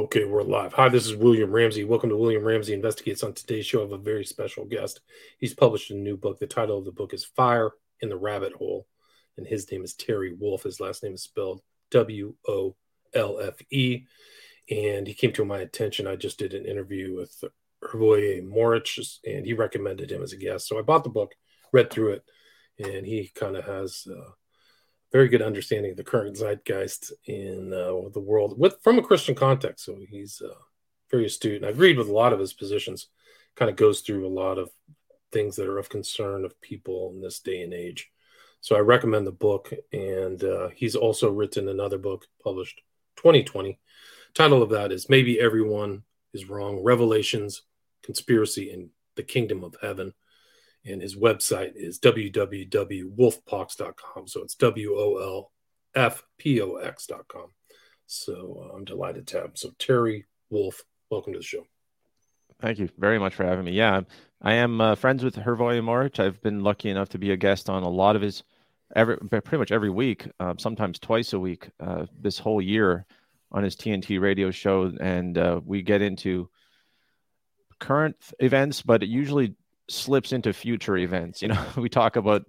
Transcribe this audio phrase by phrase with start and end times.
[0.00, 0.72] Okay, we're live.
[0.72, 1.84] Hi, this is William Ramsey.
[1.84, 3.22] Welcome to William Ramsey Investigates.
[3.22, 5.00] On today's show, I have a very special guest.
[5.36, 6.38] He's published a new book.
[6.38, 8.86] The title of the book is Fire in the Rabbit Hole,
[9.36, 10.62] and his name is Terry Wolfe.
[10.62, 11.60] His last name is spelled
[11.90, 12.76] W O
[13.12, 14.06] L F E.
[14.70, 16.06] And he came to my attention.
[16.06, 17.44] I just did an interview with
[17.84, 20.66] Hrvoje Morić, and he recommended him as a guest.
[20.66, 21.34] So I bought the book,
[21.74, 22.24] read through it,
[22.78, 24.30] and he kind of has uh,
[25.12, 29.34] very good understanding of the current zeitgeist in uh, the world with from a Christian
[29.34, 29.84] context.
[29.84, 30.54] So he's uh,
[31.10, 33.08] very astute, and I agreed with a lot of his positions.
[33.56, 34.70] Kind of goes through a lot of
[35.32, 38.10] things that are of concern of people in this day and age.
[38.60, 42.80] So I recommend the book, and uh, he's also written another book published
[43.16, 43.78] 2020.
[44.34, 47.62] Title of that is "Maybe Everyone Is Wrong: Revelations,
[48.02, 50.14] Conspiracy, and the Kingdom of Heaven."
[50.84, 54.28] And his website is www.wolfpox.com.
[54.28, 55.52] So it's W O L
[55.94, 57.52] F P O X.com.
[58.06, 59.50] So uh, I'm delighted to have.
[59.54, 61.64] So Terry Wolfe, welcome to the show.
[62.60, 63.72] Thank you very much for having me.
[63.72, 64.02] Yeah,
[64.42, 66.18] I am uh, friends with Hrvoje Morić.
[66.18, 68.42] I've been lucky enough to be a guest on a lot of his,
[68.94, 73.06] every pretty much every week, uh, sometimes twice a week, uh, this whole year
[73.52, 76.48] on his TNT radio show, and uh, we get into
[77.78, 79.54] current events, but usually
[79.90, 81.42] slips into future events.
[81.42, 82.42] You know, we talk about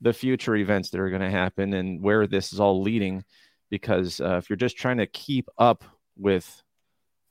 [0.00, 3.24] the future events that are going to happen and where this is all leading.
[3.70, 5.84] Because uh, if you're just trying to keep up
[6.16, 6.62] with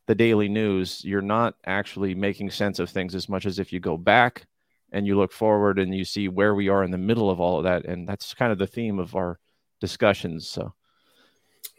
[0.07, 3.79] the daily news, you're not actually making sense of things as much as if you
[3.79, 4.45] go back
[4.91, 7.57] and you look forward and you see where we are in the middle of all
[7.59, 7.85] of that.
[7.85, 9.39] And that's kind of the theme of our
[9.79, 10.47] discussions.
[10.47, 10.73] So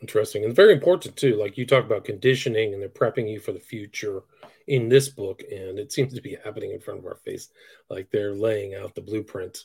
[0.03, 1.37] interesting and very important too.
[1.37, 4.23] Like you talk about conditioning and they're prepping you for the future
[4.67, 7.49] in this book, and it seems to be happening in front of our face.
[7.89, 9.65] Like they're laying out the blueprint,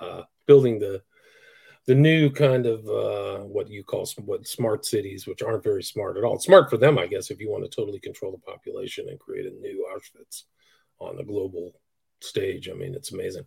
[0.00, 1.02] uh, building the
[1.86, 6.16] the new kind of uh, what you call what smart cities, which aren't very smart
[6.16, 6.36] at all.
[6.36, 9.18] It's smart for them, I guess, if you want to totally control the population and
[9.18, 10.44] create a new Auschwitz
[11.00, 11.72] on the global
[12.20, 12.68] stage.
[12.68, 13.44] I mean, it's amazing.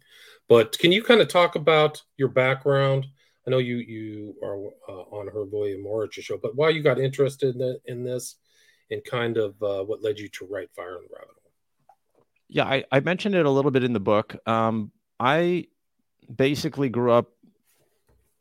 [0.49, 3.05] But can you kind of talk about your background?
[3.45, 4.55] I know you you are
[4.87, 8.35] uh, on Hrvoje Morić show, but why you got interested in, the, in this
[8.89, 12.25] and kind of uh, what led you to write Fire in the Rabbit Hole.
[12.47, 14.35] Yeah, I, I mentioned it a little bit in the book.
[14.47, 15.67] Um, I
[16.33, 17.31] basically grew up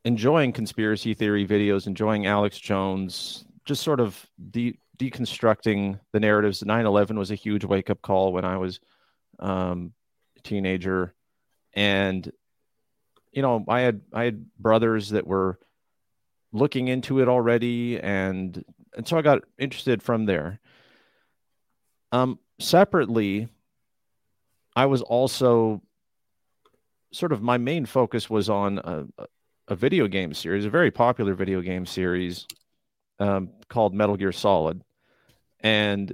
[0.05, 6.65] enjoying conspiracy theory videos, enjoying Alex Jones, just sort of de- deconstructing the narratives.
[6.65, 8.81] 9 11 was a huge wake up call when I was
[9.39, 9.93] um,
[10.37, 11.15] a teenager.
[11.75, 12.31] And,
[13.33, 15.59] you know, I had, I had brothers that were
[16.53, 18.63] looking into it already and
[18.95, 20.61] and so I got interested from there.
[22.13, 23.49] Um, separately,
[24.77, 25.83] I was also
[27.13, 29.07] sort of my main focus was on a,
[29.69, 32.47] a video game series, a very popular video game series
[33.19, 34.83] um, called Metal Gear Solid,
[35.61, 36.11] and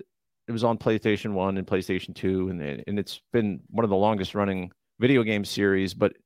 [0.46, 3.96] it was on PlayStation One and PlayStation Two, and and it's been one of the
[3.96, 5.94] longest running video game series.
[5.94, 6.16] But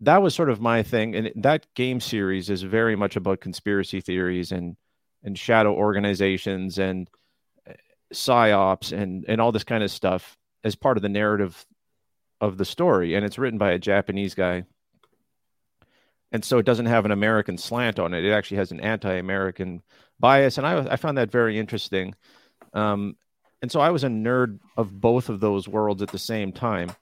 [0.00, 4.00] that was sort of my thing, and that game series is very much about conspiracy
[4.00, 4.76] theories and
[5.24, 7.10] and shadow organizations and
[7.68, 7.72] uh,
[8.12, 11.66] psyops and and all this kind of stuff as part of the narrative
[12.40, 14.64] of the story and it's written by a japanese guy.
[16.30, 18.24] And so it doesn't have an american slant on it.
[18.24, 19.82] It actually has an anti-american
[20.20, 22.14] bias and i, I found that very interesting.
[22.72, 23.16] Um,
[23.60, 26.92] and so i was a nerd of both of those worlds at the same time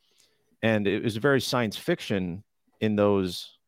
[0.63, 2.43] and it was very science fiction
[2.81, 3.59] in those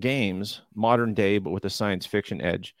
[0.00, 2.74] games modern day but with a science fiction edge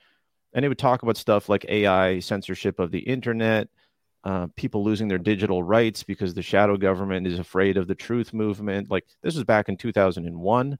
[0.52, 3.68] and it would talk about stuff like AI, censorship of the internet,
[4.24, 8.32] uh, people losing their digital rights because the shadow government is afraid of the truth
[8.32, 8.90] movement.
[8.90, 10.78] Like this was back in 2001,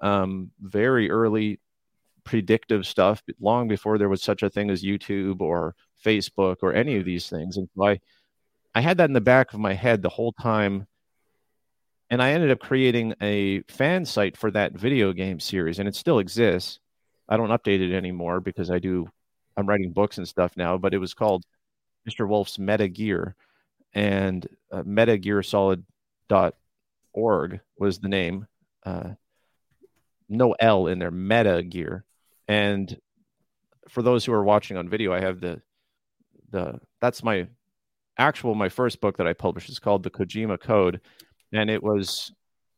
[0.00, 1.60] um, very early
[2.24, 6.96] predictive stuff, long before there was such a thing as YouTube or Facebook or any
[6.96, 7.56] of these things.
[7.56, 8.00] And so I,
[8.74, 10.86] I had that in the back of my head the whole time.
[12.08, 15.96] And I ended up creating a fan site for that video game series, and it
[15.96, 16.78] still exists.
[17.28, 19.10] I don't update it anymore because I do.
[19.56, 21.44] I'm writing books and stuff now, but it was called
[22.08, 22.28] Mr.
[22.28, 23.34] Wolf's Meta Gear,
[23.94, 28.46] and uh, MetaGearSolid.org was the name.
[28.84, 29.10] Uh,
[30.28, 31.10] no L in there.
[31.10, 32.04] Meta Gear,
[32.46, 32.96] and
[33.88, 35.62] for those who are watching on video, I have the
[36.50, 37.48] the that's my
[38.18, 39.68] actual my first book that I published.
[39.68, 41.00] It's called the Kojima Code,
[41.56, 42.32] and it was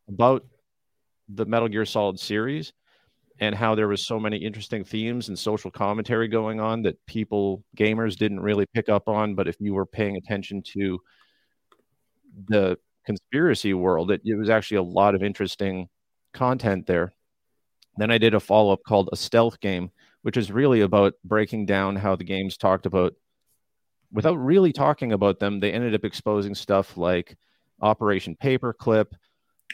[0.09, 0.45] about
[1.29, 2.73] the Metal Gear Solid series
[3.41, 7.63] and how there was so many interesting themes and social commentary going on that people
[7.77, 9.35] gamers didn't really pick up on.
[9.35, 10.99] But if you were paying attention to
[12.49, 15.89] the conspiracy world it, it was actually a lot of interesting
[16.35, 17.13] content there.
[17.97, 19.91] Then i did a follow-up called a stealth game
[20.23, 23.15] which is really about breaking down how the games talked about
[24.13, 27.37] without really talking about them, they ended up exposing stuff like
[27.81, 29.07] Operation Paperclip,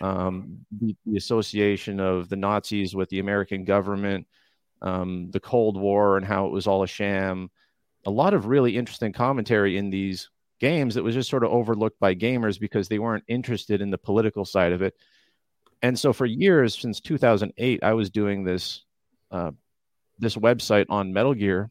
[0.01, 4.27] um, the, the, association of the Nazis with the American government,
[4.83, 7.51] um, the Cold War, and how it was all a sham.
[8.07, 10.31] A lot of really interesting commentary in these
[10.61, 13.99] games that was just sort of overlooked by gamers because they weren't interested in the
[13.99, 14.95] political side of it.
[15.83, 18.85] And so for years, since 2008, I was doing this
[19.31, 19.51] uh,
[20.19, 21.71] this website on Metal Gear,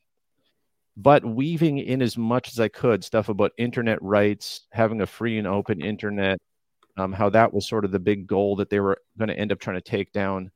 [0.95, 5.37] but weaving in as much as I could stuff about internet rights, having a free
[5.37, 6.39] and open internet,
[6.97, 9.51] um, how that was sort of the big goal that they were going to end
[9.51, 10.51] up trying to take down.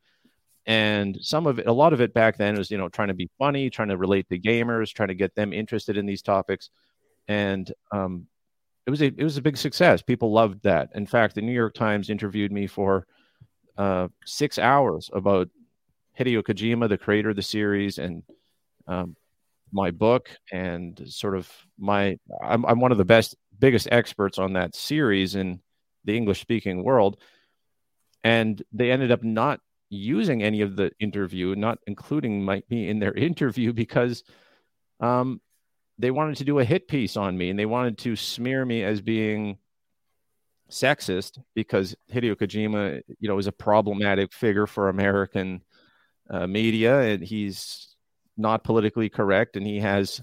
[0.68, 3.14] And some of it, a lot of it back then was, you know, trying to
[3.14, 6.70] be funny, trying to relate to gamers, trying to get them interested in these topics.
[7.28, 8.28] And um,
[8.86, 10.02] it was a it was a big success.
[10.02, 10.90] People loved that.
[10.94, 13.08] In fact, the New York Times interviewed me for
[13.78, 15.50] uh, six hours about
[16.20, 18.24] Hideo Kojima, the creator of the series, and
[18.88, 19.16] um,
[19.72, 24.54] my book, and sort of my I'm, I'm one of the best, biggest experts on
[24.54, 25.62] that series in
[26.06, 27.18] the English speaking world.
[28.24, 29.60] And they ended up not
[29.90, 34.24] using any of the interview, not including my, me in their interview because
[35.00, 35.40] um,
[35.98, 38.84] they wanted to do a hit piece on me and they wanted to smear me
[38.84, 39.58] as being
[40.70, 45.62] sexist because Hideo Kojima, you know, is a problematic figure for American
[46.30, 47.87] uh, media, and he's
[48.38, 50.22] not politically correct, and he has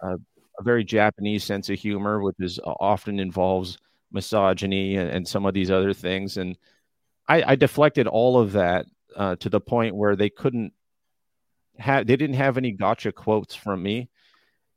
[0.00, 3.78] a, a, very Japanese sense of humor, which is uh, often involves
[4.12, 6.36] misogyny and, and some of these other things.
[6.36, 6.56] And
[7.28, 8.86] I, I deflected all of that
[9.16, 10.72] uh, to the point where they couldn't
[11.78, 14.08] have, they didn't have any gotcha quotes from me,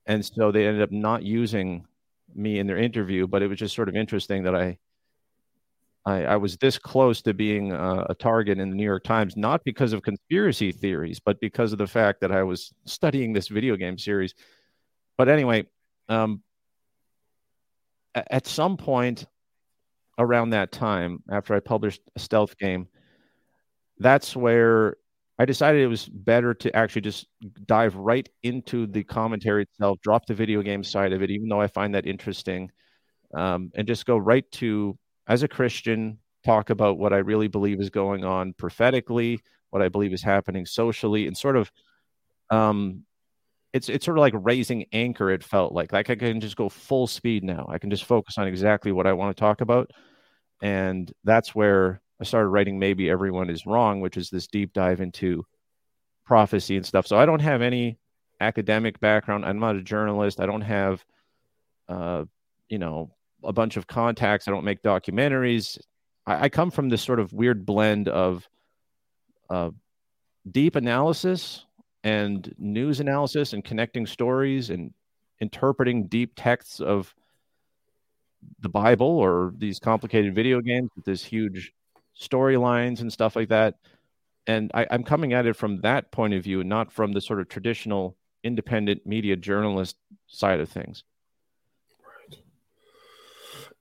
[0.06, 1.86] and so they ended up not using
[2.34, 3.28] me in their interview.
[3.28, 4.78] But it was just sort of interesting that I
[6.08, 9.36] I, I was this close to being a, a target in the New York Times,
[9.36, 13.50] not because of conspiracy theories, but because of the fact that I was studying this
[13.50, 14.34] video game series.
[15.18, 15.66] But anyway,
[16.08, 16.42] um,
[18.16, 19.26] at some point
[20.18, 22.88] around that time, after I published a stealth game,
[24.00, 24.96] that's where
[25.38, 27.28] I decided it was better to actually just
[27.66, 31.60] dive right into the commentary itself, drop the video game side of it, even though
[31.60, 32.72] I find that interesting,
[33.34, 37.80] um, and just go right to as a Christian, talk about what I really believe
[37.82, 41.72] is going on prophetically, what I believe is happening socially, and sort of
[42.50, 43.04] um
[43.74, 45.92] it's it's sort of like raising anchor, it felt like.
[45.92, 47.68] Like I can just go full speed now.
[47.70, 49.92] I can just focus on exactly what I want to talk about.
[50.62, 55.02] And that's where I started writing Maybe Everyone is Wrong, which is this deep dive
[55.02, 55.46] into
[56.26, 57.06] prophecy and stuff.
[57.08, 58.00] So I don't have any
[58.40, 59.46] academic background.
[59.46, 60.40] I'm not a journalist.
[60.40, 61.06] I don't have
[61.90, 62.26] uh,
[62.70, 63.12] you know,
[63.44, 64.48] a bunch of contacts.
[64.48, 65.78] I don't make documentaries.
[66.26, 68.48] I, I come from this sort of weird blend of
[69.50, 69.72] uh,
[70.50, 71.66] deep analysis
[72.04, 74.94] and news analysis and connecting stories and
[75.40, 77.14] interpreting deep texts of
[78.60, 81.74] the Bible or these complicated video games with these huge
[82.20, 83.76] storylines and stuff like that.
[84.46, 87.40] And I, am coming at it from that point of view, not from the sort
[87.40, 89.98] of traditional independent media journalist
[90.28, 91.04] side of things.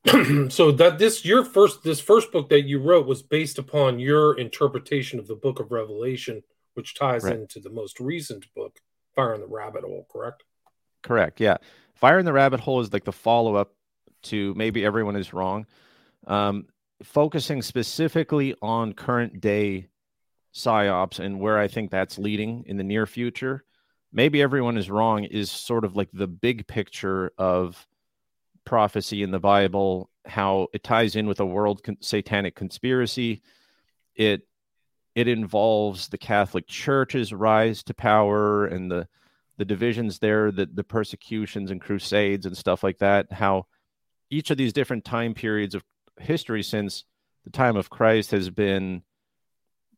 [0.50, 4.38] so that this your first this first book that you wrote was based upon your
[4.38, 6.42] interpretation of the book of revelation
[6.74, 7.34] which ties right.
[7.34, 8.78] into the most recent book
[9.14, 10.44] fire in the rabbit hole correct?
[11.02, 11.56] Correct yeah.
[11.94, 13.74] Fire in the rabbit hole is like the follow-up
[14.24, 15.66] to maybe everyone is wrong.
[16.26, 16.66] Um,
[17.02, 19.88] focusing specifically on current day
[20.54, 23.62] psyops and where i think that's leading in the near future
[24.12, 27.86] maybe everyone is wrong is sort of like the big picture of
[28.66, 33.40] prophecy in the Bible, how it ties in with a world con- satanic conspiracy.
[34.14, 34.42] It
[35.14, 39.08] it involves the Catholic Church's rise to power and the
[39.56, 43.32] the divisions there, the the persecutions and crusades and stuff like that.
[43.32, 43.66] How
[44.28, 45.84] each of these different time periods of
[46.18, 47.04] history since
[47.44, 49.02] the time of Christ has been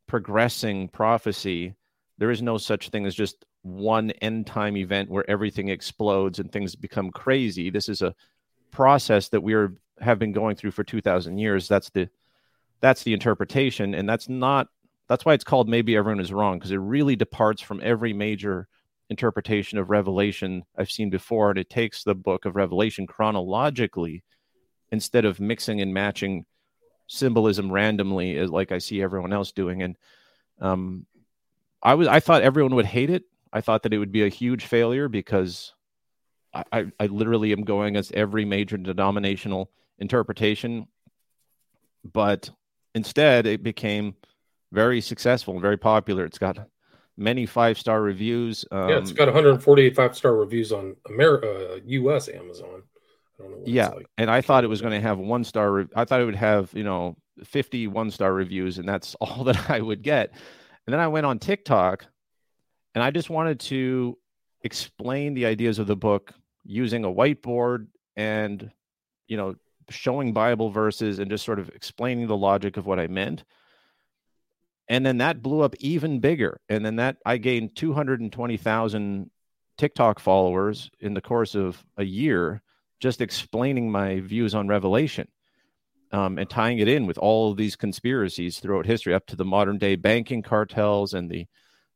[0.07, 1.75] progressing prophecy.
[2.17, 6.51] There is no such thing as just one end time event where everything explodes and
[6.51, 7.69] things become crazy.
[7.69, 8.15] This is a
[8.71, 12.09] process that we are have been going through for 2000 years that's the
[12.81, 13.93] that's the interpretation.
[13.93, 14.67] And that's not
[15.07, 18.67] that's why it's called maybe everyone is wrong because it really departs from every major
[19.09, 21.49] interpretation of revelation i've seen before.
[21.49, 24.23] And it takes the book of revelation chronologically
[24.91, 26.45] instead of mixing and matching
[27.07, 29.81] symbolism randomly as like i see everyone else doing.
[29.81, 29.97] And
[30.61, 31.05] um
[31.81, 33.23] i was i thought everyone would hate it.
[33.51, 35.73] I thought that it would be a huge failure because
[36.53, 40.87] I, I literally am going as every major denominational interpretation,
[42.11, 42.49] but
[42.95, 44.15] instead it became
[44.71, 46.25] very successful and very popular.
[46.25, 46.67] It's got
[47.17, 48.65] many five star reviews.
[48.71, 52.29] Um, yeah, it's um, got 148 five star reviews on America, uh, U.S.
[52.29, 52.83] Amazon.
[53.65, 54.07] yeah, like.
[54.17, 55.71] and I thought it was going to have one star.
[55.71, 59.43] Re- I thought it would have you know 50 one star reviews, and that's all
[59.43, 60.31] that I would get.
[60.87, 62.05] And then I went on TikTok,
[62.95, 64.17] and I just wanted to
[64.63, 66.33] explain the ideas of the book
[66.69, 68.71] using a whiteboard and
[69.27, 69.55] you know
[69.89, 73.43] showing Bible verses and just sort of explaining the logic of what I meant.
[74.87, 76.61] And then that blew up even bigger.
[76.69, 79.29] And then that i gained 220000
[79.77, 82.61] tiktok followers in the course of a year
[82.99, 85.25] just explaining my views on revelation
[86.11, 89.45] um, and tying it in with all of these conspiracies throughout history up to the
[89.45, 91.45] modern day banking cartels and the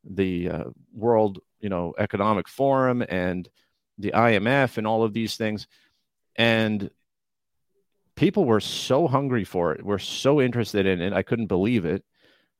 [0.02, 0.64] the uh,
[0.94, 3.50] world you know economic forum and
[3.98, 5.66] the imf and all of these things
[6.36, 6.90] and
[8.16, 12.04] people were so hungry for it were so interested in it i couldn't believe it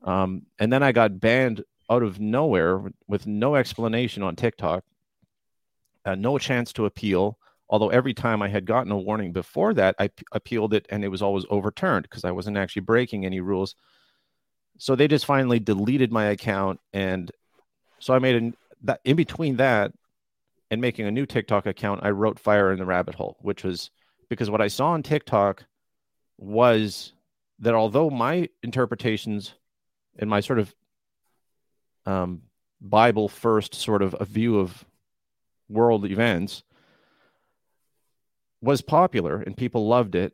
[0.04, 4.84] um, and then I got banned out of nowhere with no explanation on TikTok,
[6.04, 7.38] uh, no chance to appeal.
[7.68, 11.02] Although every time I had gotten a warning before that, I p- appealed it and
[11.02, 13.74] it was always overturned because I wasn't actually breaking any rules.
[14.78, 16.80] So they just finally deleted my account.
[16.92, 17.32] And
[17.98, 19.92] so I made a, that in between that
[20.74, 23.90] and making a new TikTok account, I wrote Fire in the Rabbit Hole, which was
[24.28, 25.64] because what I saw on TikTok
[26.36, 27.12] was
[27.60, 29.54] that although my interpretations
[30.18, 30.74] and my sort of
[32.06, 32.42] um,
[32.80, 34.84] Bible first sort of a view of
[35.68, 36.64] world events
[38.60, 40.32] was popular and people loved it.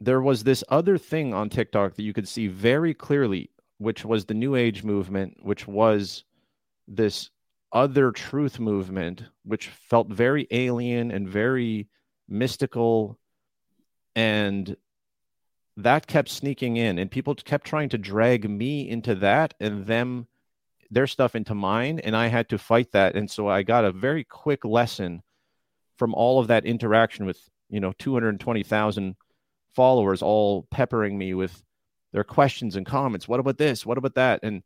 [0.00, 4.24] There was this other thing on TikTok that you could see very clearly, which was
[4.24, 6.24] the New Age movement, which was
[6.88, 7.30] this
[7.72, 11.88] other truth movement, which felt very alien and very
[12.28, 13.18] mystical.
[14.14, 14.76] And
[15.76, 20.26] that kept sneaking in and people kept trying to drag me into that and them
[20.90, 23.14] their stuff into mine and i had to fight that.
[23.14, 25.22] And so i got a very quick lesson
[25.96, 29.16] from all of that interaction with you know 220000
[29.74, 31.62] followers all peppering me with
[32.12, 33.26] their questions and comments.
[33.26, 33.86] What about this?
[33.86, 34.40] What about that?
[34.42, 34.62] And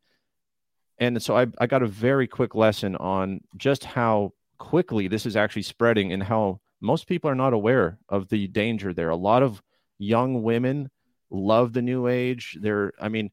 [0.98, 5.36] and so I, I got a very quick lesson on just how quickly this is
[5.36, 9.42] actually spreading and how most people are not aware of the danger there a lot
[9.42, 9.62] of
[9.98, 10.90] young women
[11.30, 12.58] love the new age.
[12.60, 13.30] There, I mean,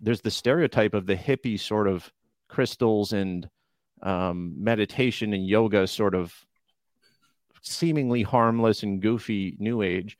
[0.00, 2.10] there's the stereotype of the hippie sort of
[2.48, 3.48] crystals and
[4.02, 6.34] um, meditation and yoga sort of
[7.62, 10.18] seemingly harmless and goofy new age.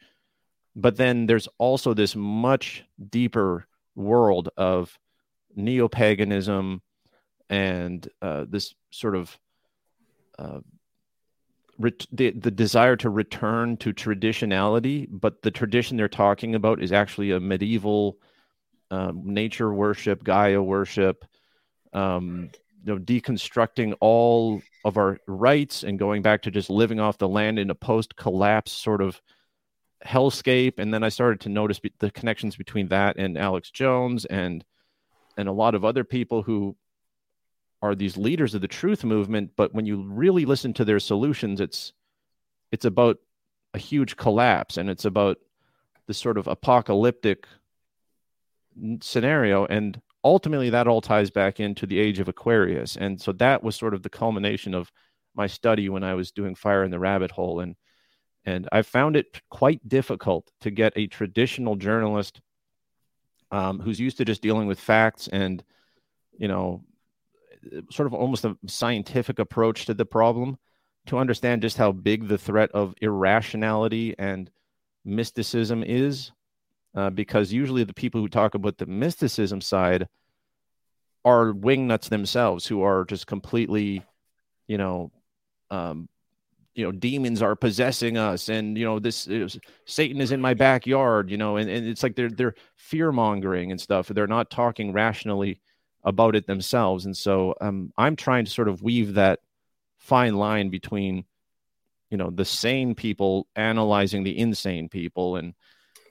[0.74, 4.98] But then there's also this much deeper world of
[5.56, 6.80] neo paganism
[7.48, 9.38] and uh, this sort of
[10.38, 10.60] uh,
[11.78, 16.92] ret- the, the desire to return to traditionality, but the tradition they're talking about is
[16.92, 18.18] actually a medieval
[18.90, 21.24] um, nature worship, Gaia worship,
[21.92, 22.50] um,
[22.84, 27.28] you know, deconstructing all of our rights and going back to just living off the
[27.28, 29.20] land in a post-collapse sort of
[30.06, 30.78] hellscape.
[30.78, 34.64] And then I started to notice be- the connections between that and Alex Jones and
[35.36, 36.76] and a lot of other people who
[37.82, 41.60] are these leaders of the truth movement but when you really listen to their solutions
[41.60, 41.92] it's
[42.72, 43.18] it's about
[43.74, 45.38] a huge collapse and it's about
[46.06, 47.46] this sort of apocalyptic
[49.00, 49.66] scenario.
[49.66, 52.96] And ultimately that all ties back into the age of aquarius.
[52.96, 54.90] And so that was sort of the culmination of
[55.34, 57.60] my study when i was doing fire in the rabbit hole.
[57.60, 57.76] And
[58.44, 62.40] and i found it quite difficult to get a traditional journalist
[63.50, 65.62] um, who's used to just dealing with facts and
[66.38, 66.82] you know
[67.90, 70.58] sort of almost a scientific approach to the problem
[71.06, 74.50] to understand just how big the threat of irrationality and
[75.04, 76.32] mysticism is.
[76.94, 80.08] Uh, because usually the people who talk about the mysticism side
[81.26, 84.02] are wingnuts themselves who are just completely,
[84.66, 85.10] you know,
[85.70, 86.08] um,
[86.76, 90.52] you know, demons are possessing us, and you know, this is, Satan is in my
[90.52, 94.08] backyard, you know, and, and it's like they're they're fear mongering and stuff.
[94.08, 95.58] They're not talking rationally
[96.04, 97.06] about it themselves.
[97.06, 99.40] And so um, I'm trying to sort of weave that
[99.98, 101.24] fine line between,
[102.10, 105.54] you know, the sane people analyzing the insane people, and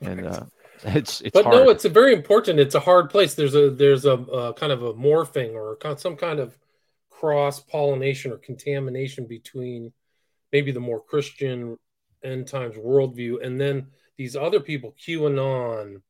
[0.02, 0.46] and uh,
[0.84, 1.32] it's it's.
[1.32, 1.56] But hard.
[1.58, 2.60] no, it's a very important.
[2.60, 3.36] It's a hard place.
[3.36, 6.58] There's a there's a, a kind of a morphing or some kind of
[7.12, 9.94] cross pollination or contamination between
[10.56, 11.78] maybe the more Christian
[12.24, 16.02] end times worldview and then these other people, QAnon,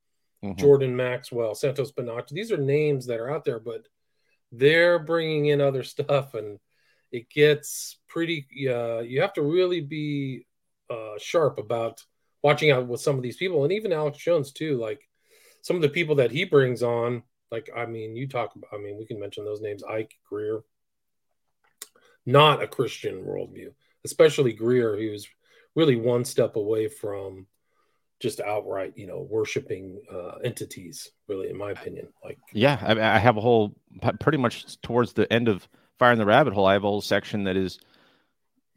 [0.44, 0.54] mm-hmm.
[0.60, 2.30] Jordan Maxwell, Santos Bonacci.
[2.30, 3.88] These are names that are out there, but
[4.52, 6.60] they're bringing in other stuff, and
[7.12, 8.46] it gets pretty.
[8.70, 10.46] Uh, you have to really be
[10.92, 12.04] uh, sharp about
[12.44, 14.78] watching out with some of these people, and even Alex Jones too.
[14.78, 15.02] Like
[15.62, 18.78] some of the people that he brings on, Like, I mean, you talk about, I
[18.78, 20.62] mean, we can mention those names Icke, Greer.
[22.28, 23.74] Not a Christian worldview,
[24.05, 25.27] especially Greer, who's
[25.75, 27.47] really one step away from
[28.21, 31.12] just outright, you know, worshiping uh, entities.
[31.27, 33.75] Really, in my opinion, like yeah, I, I have a whole
[34.21, 35.67] pretty much towards the end of
[36.00, 36.65] Fire in the Rabbit Hole.
[36.65, 37.79] I have a whole section that is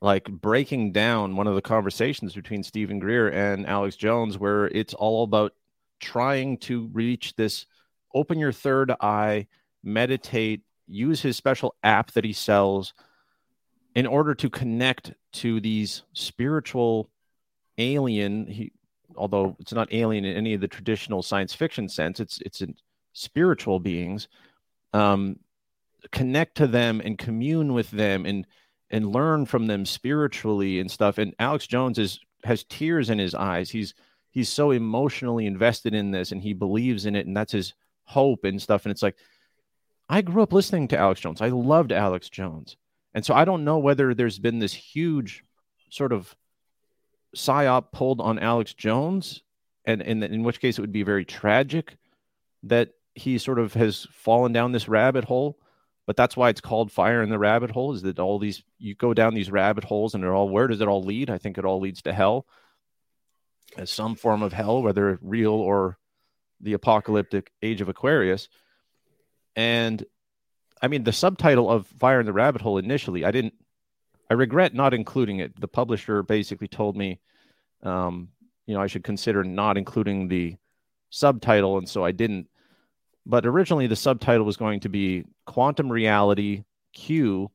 [0.01, 4.95] like breaking down one of the conversations between Steven Greer and Alex Jones, where it's
[4.95, 5.53] all about
[6.01, 7.67] trying to reach this
[8.15, 9.47] open your third eye,
[9.83, 12.95] meditate, use his special app that he sells
[13.99, 17.11] in order to connect to these spiritual
[17.79, 18.73] alien he
[19.17, 22.63] although it's not alien in any of the traditional science fiction sense it's it's
[23.13, 24.29] spiritual beings
[24.93, 25.37] um
[26.13, 28.47] connect to them and commune with them and
[28.91, 31.19] and learn from them spiritually and stuff.
[31.19, 33.71] And alex jones is has tears in his eyes.
[33.71, 33.95] He's
[34.31, 37.75] he's so emotionally invested in this and he believes in it and that's his
[38.05, 38.85] hope and stuff.
[38.85, 39.17] And it's like
[40.09, 41.41] i grew up listening to alex jones.
[41.41, 42.77] I loved alex jones
[43.15, 45.45] and so I don't know whether there's been this huge
[45.91, 46.35] sort of
[47.37, 49.43] psyop pulled on Alex Jones,
[49.85, 51.97] and, and in which case it would be very tragic
[52.65, 55.59] that he sort of has fallen down this rabbit hole.
[56.07, 58.95] But that's why it's called fire in the rabbit hole, is that all these you
[58.95, 61.29] go down these rabbit holes and they're all where does it all lead?
[61.29, 62.47] I think it all leads to hell.
[63.77, 65.99] As some form of hell, whether real or
[66.61, 68.49] the apocalyptic age of Aquarius.
[69.55, 70.05] And
[70.83, 73.55] I mean, the subtitle of Fire in the Rabbit Hole initially, I didn't,
[74.31, 75.59] I regret not including it.
[75.61, 77.21] The publisher basically told me,
[77.83, 78.29] um,
[78.67, 80.57] you know, I should consider not including the
[81.11, 82.49] subtitle, and so I didn't.
[83.25, 87.51] But originally, the subtitle was going to be Quantum Reality, Q,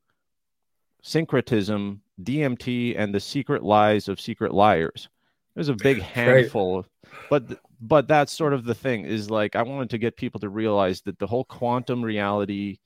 [1.02, 5.08] Syncretism, DMT, and the Secret Lies of Secret Liars.
[5.54, 6.86] There's a big handful, right.
[7.30, 9.04] but but that's sort of the thing.
[9.04, 12.78] Is like I wanted to get people to realize that the whole quantum reality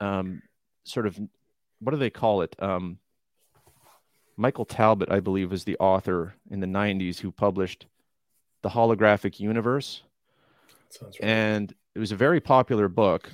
[0.00, 0.42] um,
[0.84, 1.18] sort of
[1.80, 2.56] what do they call it?
[2.58, 2.98] Um,
[4.36, 7.86] Michael Talbot, I believe, was the author in the 90s who published
[8.62, 10.02] The Holographic Universe.
[11.00, 11.16] Right.
[11.20, 13.30] And it was a very popular book.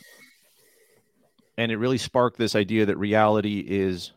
[1.59, 4.13] And it really sparked this idea that reality is,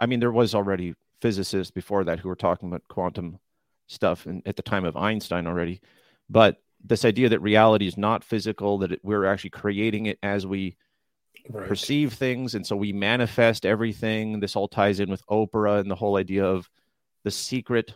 [0.00, 3.38] I mean, there was already physicists before that who were talking about quantum
[3.86, 5.80] stuff and at the time of Einstein already.
[6.28, 10.46] But this idea that reality is not physical, that it, we're actually creating it as
[10.46, 10.76] we
[11.50, 11.68] right.
[11.68, 15.94] perceive things and so we manifest everything this all ties in with oprah and the
[15.94, 16.68] whole idea of
[17.24, 17.94] the secret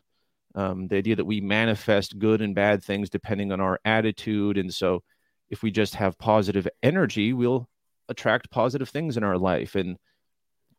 [0.55, 4.73] um, the idea that we manifest good and bad things depending on our attitude and
[4.73, 5.03] so
[5.51, 7.69] if we just have positive energy we'll
[8.09, 9.99] attract positive things in our life and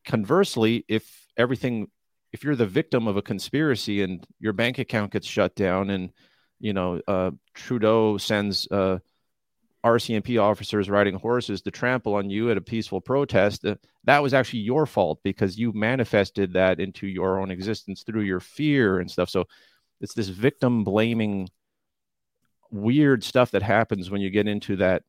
[0.06, 1.88] conversely if everything
[2.32, 6.12] if you're the victim of a conspiracy and your bank account gets shut down and
[6.60, 9.00] you know uh, trudeau sends uh,
[9.86, 14.34] RCMP officers riding horses to trample on you at a peaceful protest, uh, that was
[14.34, 19.10] actually your fault because you manifested that into your own existence through your fear and
[19.10, 19.30] stuff.
[19.30, 19.46] So
[20.02, 21.50] it's this victim blaming
[22.72, 25.04] weird stuff that happens when you get into that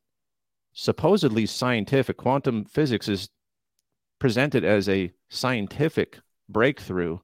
[0.73, 3.29] supposedly scientific quantum physics is
[4.19, 7.19] presented as a scientific breakthrough,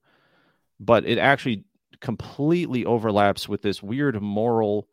[0.80, 1.64] but it actually
[2.02, 4.88] completely overlaps with this weird moral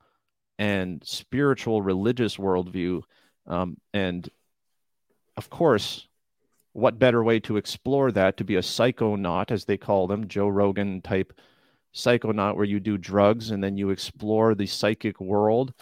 [0.59, 3.03] and spiritual religious worldview.
[3.47, 4.29] Um, and
[5.37, 6.07] of course,
[6.73, 10.49] what better way to explore that to be a psychonaut, as they call them, Joe
[10.49, 11.33] Rogan type
[11.95, 15.73] psychonaut, where you do drugs and then you explore the psychic world.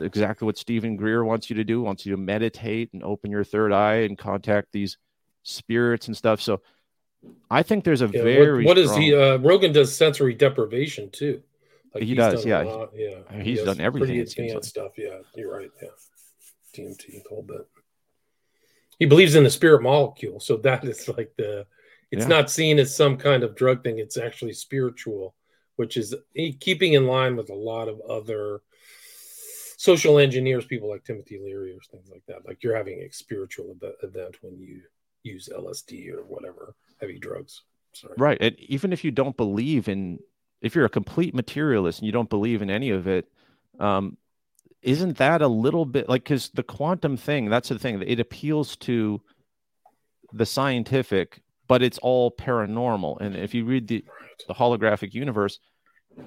[0.00, 3.42] Exactly what Steven Greer wants you to do, wants you to meditate and open your
[3.42, 4.96] third eye and contact these
[5.42, 6.40] spirits and stuff.
[6.40, 6.60] So
[7.50, 9.14] I think there's a yeah, very what, what is he?
[9.14, 11.42] Uh, Rogan does sensory deprivation too.
[11.94, 12.86] Like he does, yeah.
[12.94, 13.42] yeah.
[13.42, 14.08] He's he done everything.
[14.08, 14.64] Pretty advanced like.
[14.64, 14.92] stuff.
[14.96, 15.70] Yeah, you're right.
[15.82, 15.88] Yeah,
[16.74, 17.66] DMT, a whole bit.
[18.98, 21.66] He believes in the spirit molecule, so that is like the.
[22.10, 22.28] It's yeah.
[22.28, 23.98] not seen as some kind of drug thing.
[23.98, 25.34] It's actually spiritual,
[25.76, 26.14] which is
[26.60, 28.62] keeping in line with a lot of other
[29.76, 32.46] social engineers, people like Timothy Leary or things like that.
[32.46, 34.80] Like you're having a spiritual event when you
[35.22, 37.62] use LSD or whatever heavy drugs.
[37.92, 38.14] Sorry.
[38.18, 40.18] Right, and even if you don't believe in
[40.60, 43.28] if you're a complete materialist and you don't believe in any of it,
[43.78, 44.16] um,
[44.82, 47.50] isn't that a little bit like because the quantum thing?
[47.50, 48.02] That's the thing.
[48.06, 49.20] It appeals to
[50.32, 53.20] the scientific, but it's all paranormal.
[53.20, 54.04] And if you read the
[54.46, 55.58] the holographic universe,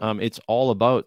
[0.02, 1.06] um, it's all about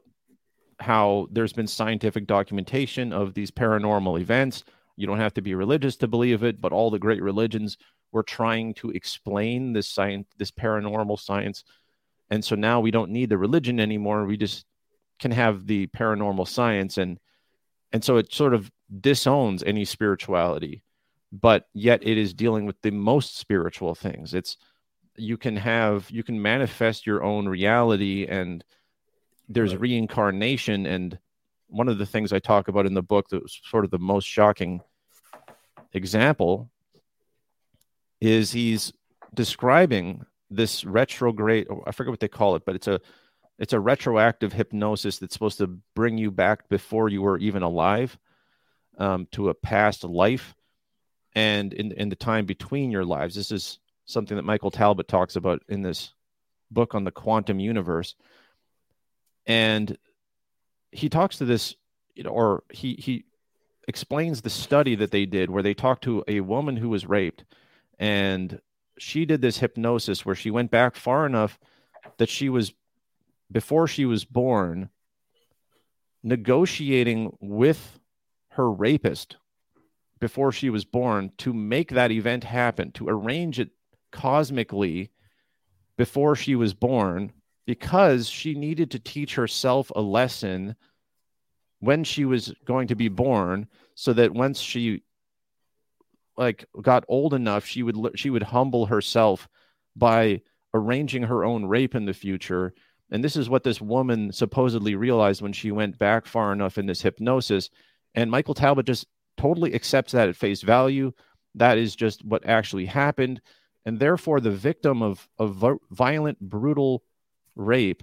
[0.80, 4.64] how there's been scientific documentation of these paranormal events.
[4.96, 7.76] You don't have to be religious to believe it, but all the great religions
[8.12, 11.64] were trying to explain this science, this paranormal science
[12.30, 14.64] and so now we don't need the religion anymore we just
[15.18, 17.18] can have the paranormal science and
[17.94, 20.82] and so it sort of disowns any spirituality,
[21.32, 24.34] but yet it is dealing with the most spiritual things.
[24.34, 24.56] It's
[25.16, 28.64] you can have you can manifest your own reality and
[29.48, 29.82] there's right.
[29.82, 31.16] reincarnation and
[31.68, 33.98] one of the things I talk about in the book that was sort of the
[33.98, 34.80] most shocking
[35.92, 36.70] example
[38.20, 38.92] is he's
[39.34, 40.24] describing
[40.56, 43.00] this retrograde I forget what they call it but it's a
[43.58, 48.18] it's a retroactive hypnosis that's supposed to bring you back before you were even alive
[48.98, 50.54] um, to a past life
[51.34, 53.34] and in, in the time between your lives.
[53.34, 56.12] This is something that michael talbot talks about in this
[56.70, 58.14] book on the quantum universe.
[59.46, 59.96] And
[60.90, 61.74] he talks to this
[62.14, 63.24] you know or he he
[63.86, 67.44] explains the study that they did where they talked to a woman who was raped
[67.98, 68.60] and
[68.98, 71.58] she did this hypnosis where she went back far enough
[72.18, 72.72] that she was
[73.50, 74.88] before she was born
[76.22, 78.00] negotiating with
[78.48, 79.36] her rapist
[80.20, 83.70] before she was born to make that event happen to arrange it
[84.10, 85.10] cosmically
[85.96, 87.32] before she was born
[87.66, 90.76] because she needed to teach herself a lesson
[91.80, 95.02] when she was going to be born so that once she
[96.36, 99.48] like got old enough she would she would humble herself
[99.96, 100.40] by
[100.72, 102.74] arranging her own rape in the future.
[103.10, 106.86] And this is what this woman supposedly realized when she went back far enough in
[106.86, 107.70] this hypnosis.
[108.14, 111.12] And michael talbot just totally accepts that at face value.
[111.54, 113.40] That is just what actually happened.
[113.86, 117.04] And therefore the victim of of violent brutal
[117.54, 118.02] rape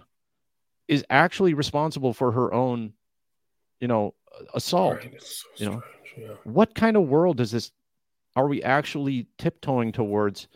[0.87, 2.93] is actually responsible for her own
[3.81, 4.13] you know
[4.53, 4.97] assault.
[4.97, 5.21] Right.
[5.21, 5.83] so you know?
[6.17, 6.27] yeah.
[6.43, 7.71] what kind of world does this
[8.35, 10.47] are we actually tiptoeing towards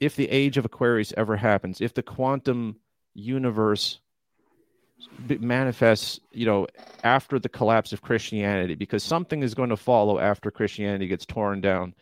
[0.00, 2.76] if the age of aquarius ever happens if the quantum
[3.14, 4.00] universe
[5.40, 6.66] manifests you know
[7.04, 8.74] after the collapse of christianity?
[8.74, 11.94] Because something is going to follow after christianity gets torn down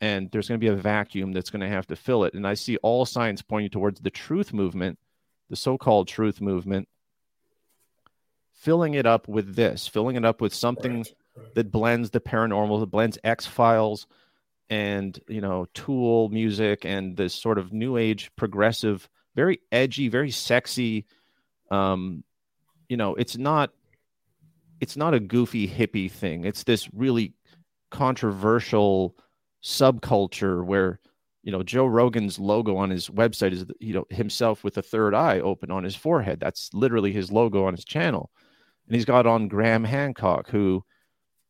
[0.00, 2.34] and there's going to be a vacuum that's going to have to fill it.
[2.34, 4.98] And i see all signs pointing towards the truth movement
[5.48, 6.88] the so-called truth movement
[8.52, 11.04] filling it up with this filling it up with something
[11.54, 14.06] that blends the paranormal that blends x files
[14.72, 20.30] and you know tool music and this sort of new age progressive very edgy very
[20.30, 21.04] sexy
[21.70, 22.24] um
[22.88, 23.70] you know it's not
[24.82, 26.44] it's not a goofy hippie thing.
[26.44, 27.34] It's this really
[27.92, 29.14] controversial
[29.62, 30.98] subculture where
[31.44, 35.14] you know joe rogan's logo on his website is you know himself with a third
[35.14, 36.40] eye open on his forehead.
[36.40, 38.30] That's literally his logo on his channel.
[38.88, 40.84] And he's got on graham hancock who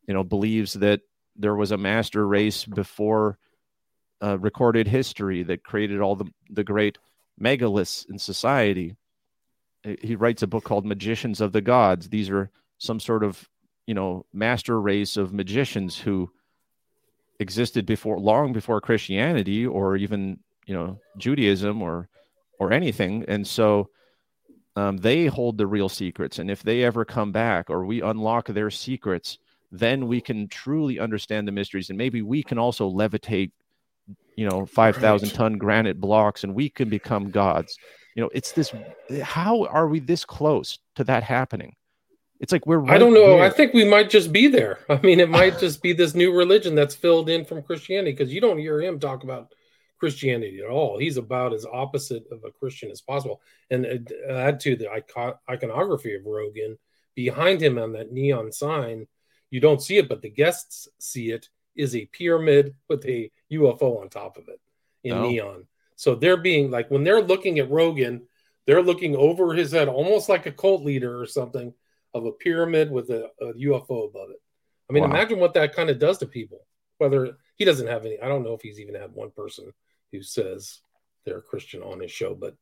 [0.06, 1.00] you know believes that
[1.36, 3.38] there was a master race before
[4.22, 6.98] uh, recorded history that created all the the great
[7.40, 8.96] megaliths in society.
[10.00, 12.08] He writes a book called magicians of the gods.
[12.08, 13.48] These are some sort of
[13.86, 16.30] you know master race of magicians who
[17.40, 22.08] existed before long before Christianity or even you know Judaism or
[22.58, 23.90] or anything, and so
[24.76, 26.38] um, they hold the real secrets.
[26.38, 29.38] And if they ever come back or we unlock their secrets,
[29.72, 33.50] then we can truly understand the mysteries, and maybe we can also levitate,
[34.36, 35.36] you know, five thousand right.
[35.36, 37.78] ton granite blocks, and we can become gods.
[38.14, 38.72] You know, it's this.
[39.22, 41.74] How are we this close to that happening?
[42.38, 42.78] It's like we're.
[42.78, 43.36] Right I don't know.
[43.38, 43.42] There.
[43.42, 44.80] I think we might just be there.
[44.90, 48.32] I mean, it might just be this new religion that's filled in from Christianity because
[48.32, 49.54] you don't hear him talk about
[50.02, 50.98] Christianity at all.
[50.98, 53.40] He's about as opposite of a Christian as possible.
[53.70, 54.90] And uh, add to the
[55.48, 56.76] iconography of Rogan
[57.14, 59.06] behind him on that neon sign,
[59.52, 61.48] you don't see it, but the guests see it.
[61.74, 64.60] Is a pyramid with a UFO on top of it
[65.04, 65.22] in oh.
[65.22, 65.66] neon.
[65.96, 68.26] So they're being like when they're looking at Rogan,
[68.66, 71.72] they're looking over his head, almost like a cult leader or something
[72.12, 74.42] of a pyramid with a, a UFO above it.
[74.90, 75.10] I mean, wow.
[75.10, 76.66] imagine what that kind of does to people.
[76.98, 79.72] Whether he doesn't have any, I don't know if he's even had one person
[80.12, 80.80] who says
[81.24, 82.54] they're a Christian on his show, but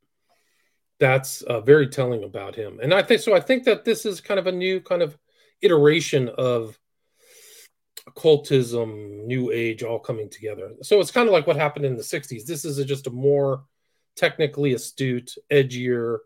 [1.00, 2.78] that's uh, very telling about him.
[2.80, 3.34] And I think so.
[3.34, 5.18] I think that this is kind of a new kind of
[5.62, 6.78] iteration of
[8.06, 10.72] occultism, New Age, all coming together.
[10.82, 12.44] So it's kind of like what happened in the '60s.
[12.44, 13.64] This is a, just a more
[14.16, 16.18] technically astute, edgier,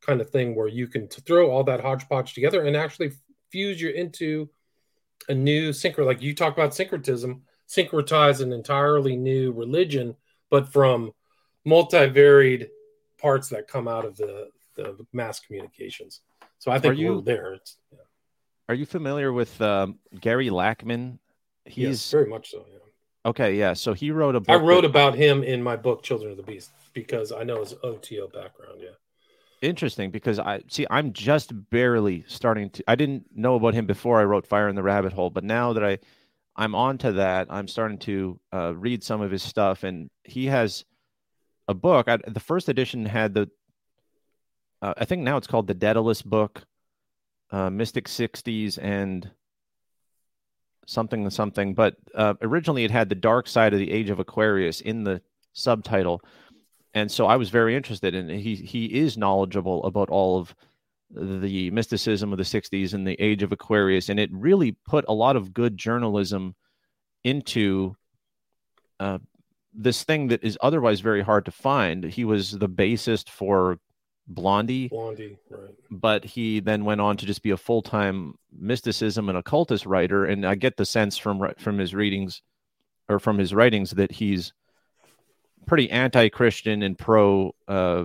[0.00, 3.12] kind of thing where you can throw all that hodgepodge together and actually
[3.50, 4.48] fuse you into
[5.28, 10.14] a new synchro like you talk about syncretism syncretize an entirely new religion
[10.50, 11.10] but from
[11.66, 12.68] multivaried
[13.20, 16.20] parts that come out of the, the mass communications
[16.58, 17.58] so i think are you, we're there
[17.92, 17.98] yeah.
[18.68, 21.18] Are you familiar with um, gary lachman
[21.64, 22.78] he's yes, very much so yeah.
[23.26, 24.88] Okay yeah so he wrote a book i wrote that...
[24.88, 28.80] about him in my book children of the beast because i know his oto background
[28.80, 28.90] yeah.
[29.60, 34.20] Interesting because I see I'm just barely starting to I didn't know about him before
[34.20, 35.98] I wrote Fire in the Rabbit Hole, but now that I
[36.54, 40.46] I'm on to that, I'm starting to uh, read some of his stuff and he
[40.46, 40.84] has
[41.66, 42.08] a book.
[42.08, 43.50] I, the first edition had the
[44.80, 46.64] uh, I think now it's called the Dedalus book,
[47.50, 49.30] uh, Mystic 60s and
[50.86, 54.80] something something, but uh, originally it had the dark side of the age of Aquarius
[54.80, 55.20] in the
[55.52, 56.22] subtitle
[56.94, 60.54] and so I was very interested in he he is knowledgeable about all of
[61.10, 65.14] the mysticism of the 60s and the age of Aquarius and it really put a
[65.14, 66.54] lot of good journalism
[67.24, 67.96] into
[69.00, 69.18] uh,
[69.72, 72.04] this thing that is otherwise very hard to find.
[72.04, 73.78] He was the bassist for
[74.28, 74.88] Blondie.
[74.88, 75.74] Blondie, right.
[75.90, 80.46] But he then went on to just be a full-time mysticism and occultist writer and
[80.46, 82.42] I get the sense from from his readings
[83.08, 84.52] or from his writings that he's
[85.66, 88.04] pretty anti-Christian and pro uh,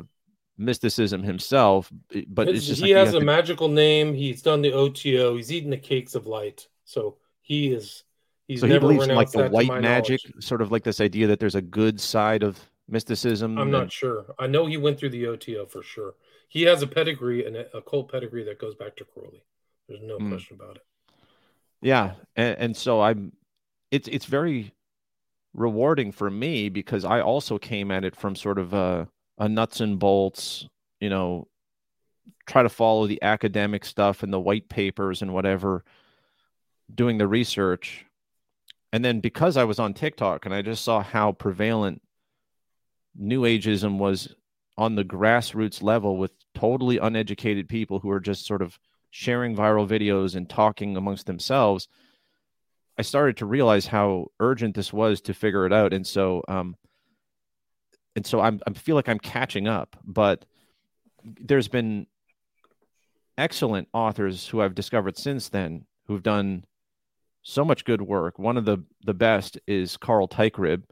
[0.58, 1.92] mysticism himself.
[2.28, 3.26] But it's, it's just he like has a to...
[3.26, 4.14] magical name.
[4.14, 5.36] He's done the OTO.
[5.36, 6.68] He's eaten the cakes of light.
[6.86, 8.04] So he is.
[8.48, 10.44] He's so he believes in like the white magic, knowledge.
[10.44, 12.60] sort of like this idea that there's a good side of
[12.94, 13.58] mysticism.
[13.58, 14.26] I'm not sure.
[14.40, 16.14] I know he went through the OTO for sure.
[16.48, 19.44] He has a pedigree, and a cult pedigree that goes back to Crowley.
[19.90, 20.30] There's no mm.
[20.30, 20.84] question about it.
[21.82, 23.34] Yeah, and, and so I'm.
[23.92, 24.74] It's it's very
[25.54, 29.82] rewarding for me because I also came at it from sort of a, a nuts
[29.82, 30.68] and bolts,
[31.00, 31.48] you know,
[32.48, 35.84] try to follow the academic stuff and the white papers and whatever,
[36.94, 38.06] doing the research.
[38.92, 42.02] And then because I was on TikTok and I just saw how prevalent
[43.16, 44.34] New Ageism was
[44.78, 48.80] on the grassroots level with totally uneducated people who are just sort of
[49.12, 51.88] sharing viral videos and talking amongst themselves–
[52.98, 56.76] I started to realize how urgent this was to figure it out, and so um,
[58.16, 60.46] and so I'm I feel like I'm catching up, but
[61.24, 62.06] there's been
[63.38, 66.66] excellent authors who I've discovered since then who've done
[67.42, 68.38] so much good work.
[68.38, 70.84] One of the the best is Carl Teichrib.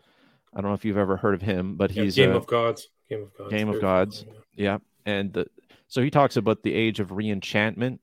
[0.54, 2.90] I don't know if you've ever heard of him, but he's Game a, of Gods.
[3.10, 3.50] Game of Gods.
[3.52, 4.26] Game of Gods.
[4.56, 4.64] Yeah.
[4.64, 4.78] yeah.
[5.06, 5.48] And the,
[5.88, 8.00] so he talks about the age of reenchantment,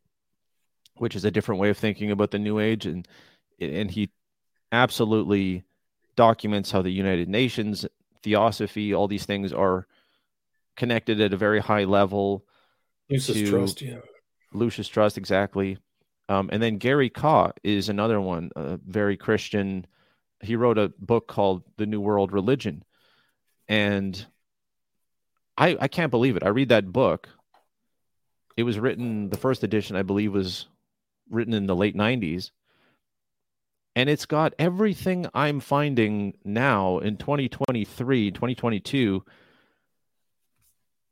[0.97, 2.87] which is a different way of thinking about the new age.
[2.87, 3.07] And
[3.61, 4.11] and he
[4.73, 5.65] absolutely
[6.17, 7.87] documents how the United Nations
[8.23, 9.87] theosophy, all these things are
[10.77, 12.45] connected at a very high level.
[13.11, 13.99] Lucis Trust, yeah.
[14.53, 15.79] Lucis Trust, exactly.
[16.29, 19.87] Um, and then Gary Kah is another one, a very Christian.
[20.41, 22.85] He wrote a book called The New World Religion.
[23.69, 24.27] And
[25.57, 26.45] I, I can't believe it.
[26.45, 27.29] I read that book.
[28.57, 30.67] It was written, the first edition, I believe, was
[31.31, 32.51] written in the late 90s
[33.99, 39.25] and it's got everything I'm finding now in 2023, 2022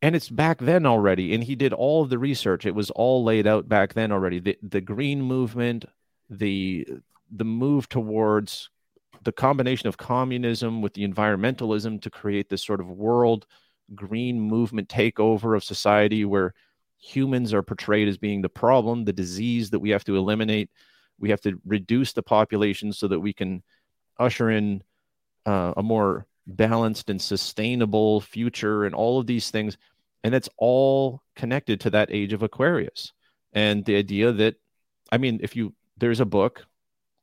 [0.02, 3.24] and it's back then already and he did all of the research it was all
[3.24, 5.84] laid out back then already the the green movement
[6.30, 6.86] the
[7.30, 8.70] the move towards
[9.26, 13.46] the combination of communism with the environmentalism to create this sort of world
[13.94, 16.54] green movement takeover of society where
[16.98, 20.70] humans are portrayed as being the problem the disease that we have to eliminate
[21.18, 23.62] we have to reduce the population so that we can
[24.18, 24.82] usher in
[25.44, 29.76] uh, a more balanced and sustainable future and all of these things.
[30.24, 33.12] And it's all connected to that age of Aquarius.
[33.52, 34.56] And the idea that,
[35.10, 36.66] I mean, if you, there's a book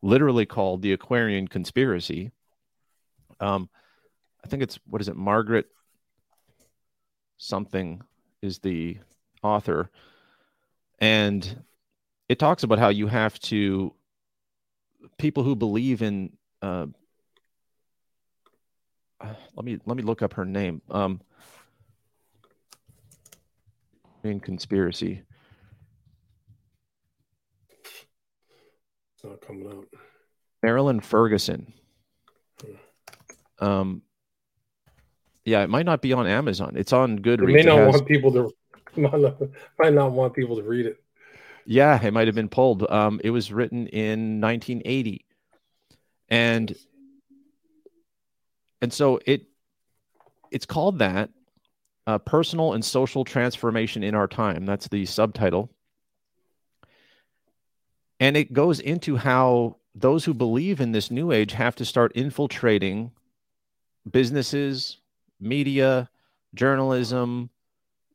[0.04, 2.32] literally called The Aquarian Conspiracy.
[3.40, 3.70] Um,
[4.44, 5.68] I think it's, what is it, Margaret
[7.38, 8.02] something
[8.42, 8.98] is the
[9.42, 9.90] author.
[11.00, 11.64] And
[12.30, 13.94] it talks about how you have to
[15.18, 16.88] people who believe in uh,
[19.56, 21.22] let me let me look up her name um
[24.24, 25.22] in conspiracy
[29.24, 29.88] it's not coming out.
[30.62, 31.74] Marilyn ferguson.
[32.62, 33.66] Hmm.
[33.66, 34.02] um
[35.44, 36.74] yeah it might not be on amazon.
[36.76, 37.50] It's on goodreads.
[37.50, 37.96] It may not has...
[37.96, 38.54] want people to
[39.80, 41.04] might not want people to read it.
[41.66, 42.90] Yeah, it might have been pulled.
[42.92, 45.26] Um, it was written in 1980,
[46.30, 46.76] and
[48.82, 49.48] and so it
[50.52, 51.30] it's called that
[52.06, 54.66] uh, personal and social transformation in our time.
[54.66, 55.72] That's the subtitle,
[58.20, 62.12] and it goes into how those who believe in this new age have to start
[62.14, 63.12] infiltrating
[64.10, 65.00] businesses,
[65.40, 66.10] media,
[66.56, 67.50] journalism,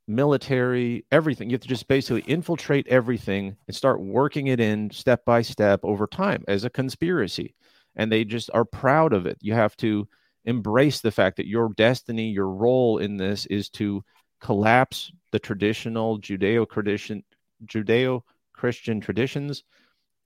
[0.07, 1.51] military, everything.
[1.51, 5.81] You have to just basically infiltrate everything and start working it in step by step
[5.83, 7.55] over time as a conspiracy.
[7.95, 9.39] And they just are proud of it.
[9.41, 10.09] You have to
[10.45, 14.03] embrace the fact that your destiny, your role in this is to
[14.41, 17.23] collapse the traditional Judeo-Christian
[17.67, 19.65] Judeo-Christian traditions.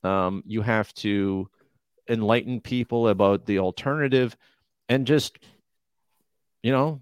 [0.05, 1.49] Um, you have to
[2.09, 4.37] enlighten people about the alternative
[4.89, 5.39] and just
[6.63, 7.01] you know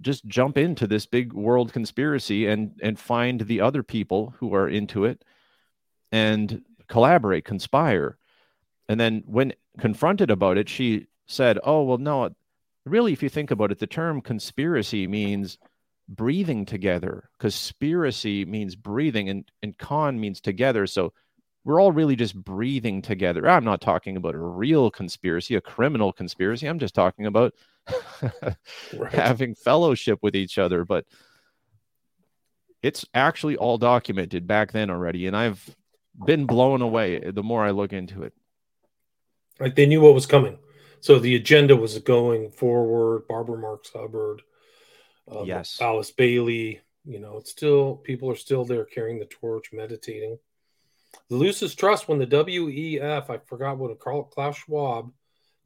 [0.00, 4.68] just jump into this big world conspiracy and and find the other people who are
[4.68, 5.24] into it
[6.10, 8.16] and collaborate conspire.
[8.88, 12.30] And then when confronted about it she said oh well no
[12.84, 15.58] really if you think about it the term conspiracy means
[16.08, 17.28] breathing together.
[17.38, 20.86] Conspiracy means breathing and and con means together.
[20.86, 21.12] So
[21.64, 23.48] we're all really just breathing together.
[23.48, 26.66] I'm not talking about a real conspiracy, a criminal conspiracy.
[26.66, 27.54] I'm just talking about
[28.96, 29.12] right.
[29.12, 30.84] having fellowship with each other.
[30.84, 31.04] But
[32.82, 35.26] it's actually all documented back then already.
[35.26, 35.76] And I've
[36.26, 38.32] been blown away the more I look into it.
[39.60, 40.58] Like they knew what was coming.
[41.00, 43.26] So the agenda was going forward.
[43.28, 44.42] Barbara Marx Hubbard,
[45.30, 46.80] um, yes, Alice Bailey.
[47.04, 50.38] You know, it's still people are still there carrying the torch, meditating.
[51.28, 55.12] The Lucis Trust, when the WEF, I forgot what it called, Klaus Schwab,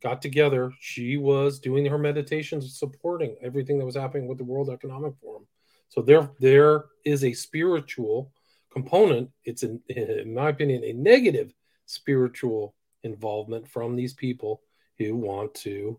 [0.02, 4.70] got together, she was doing her meditations, supporting everything that was happening with the World
[4.70, 5.46] Economic Forum.
[5.88, 8.32] So there, there is a spiritual
[8.70, 9.30] component.
[9.44, 11.52] It's, in, in my opinion, a negative
[11.86, 14.62] spiritual involvement from these people
[14.98, 15.98] who want to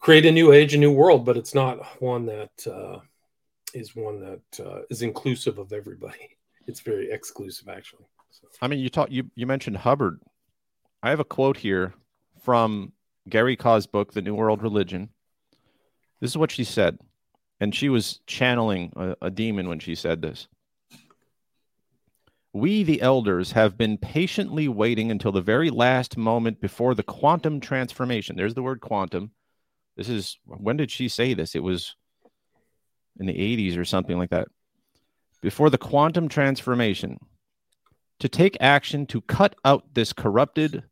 [0.00, 2.98] create a new age, a new world, but it's not one that uh,
[3.74, 6.30] is one that uh, is inclusive of everybody
[6.66, 8.04] it's very exclusive actually.
[8.30, 8.46] So.
[8.62, 10.20] I mean, you talked you you mentioned Hubbard.
[11.02, 11.94] I have a quote here
[12.42, 12.92] from
[13.28, 15.10] Gary Kah's book, The New World Religion.
[16.20, 16.98] This is what she said,
[17.60, 20.48] and she was channeling a, a demon when she said this.
[22.52, 27.60] We, the elders, have been patiently waiting until the very last moment before the quantum
[27.60, 28.36] transformation.
[28.36, 29.30] There's the word quantum.
[29.96, 31.54] This is when did she say this?
[31.54, 31.96] It was
[33.18, 34.48] in the 80s or something like that
[35.40, 37.18] before the quantum transformation
[38.18, 40.84] to take action to cut out this corrupted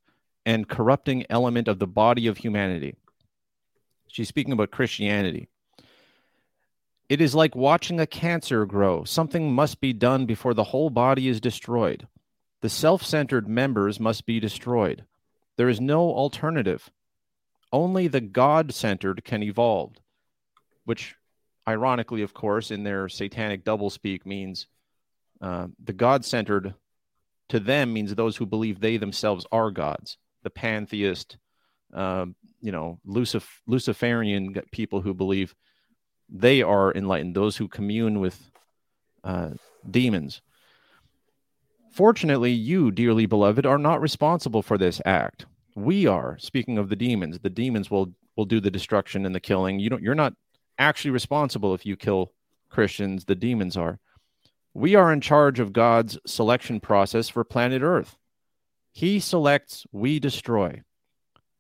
[0.47, 2.95] and corrupting element of the body of humanity.
[4.09, 5.49] She's speaking about Christianity.
[7.09, 9.05] It is like watching a cancer grow.
[9.05, 12.07] Something must be done before the whole body is destroyed.
[12.61, 15.05] The self centered members must be destroyed.
[15.57, 16.91] There is no alternative.
[17.73, 19.97] Only the God centered can evolve,
[20.85, 21.17] which
[21.69, 24.67] ironically, of course, in their satanic doublespeak means
[25.43, 26.75] uh, the God centered
[27.51, 31.37] to them means those who believe they themselves are gods, the pantheist,
[31.95, 32.27] uh,
[32.61, 35.55] you know, Lucif- Luciferian people who believe
[36.29, 38.51] they are enlightened, those who commune with
[39.25, 39.51] uh,
[39.91, 40.41] demons.
[41.93, 45.47] Fortunately, you, dearly beloved, are not responsible for this act.
[45.75, 46.39] We are.
[46.39, 49.81] Speaking of the demons, the demons will will do the destruction and the killing.
[49.81, 50.03] You don't.
[50.03, 50.35] You're not
[50.79, 52.33] actually responsible if you kill
[52.69, 53.99] Christians, the demons are.
[54.75, 58.17] We are in charge of God's selection process for planet Earth.
[58.93, 60.83] He selects, we destroy.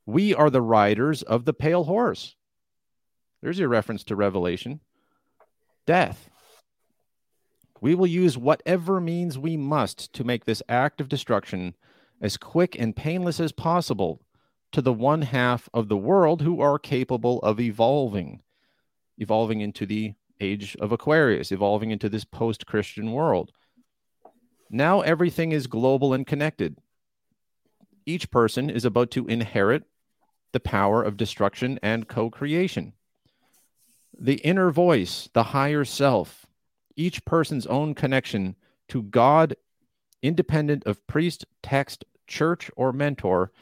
[0.06, 2.36] We are the riders of the pale horse.
[3.42, 4.80] There's your reference to Revelation.
[5.86, 6.28] Death.
[7.80, 11.74] We will use whatever means we must to make this act of destruction
[12.20, 14.20] as quick and painless as possible
[14.72, 18.42] to the one half of the world who are capable of evolving
[19.18, 23.52] evolving into the age of Aquarius, evolving into this post Christian world.
[24.70, 26.78] Now everything is global and connected.
[28.06, 29.84] Each person is about to inherit
[30.52, 32.94] the power of destruction and co creation.
[34.18, 36.46] The inner voice, the higher self,
[36.96, 38.56] each person's own connection
[38.88, 39.56] to God,
[40.22, 43.52] independent of priest, text, church, or mentor,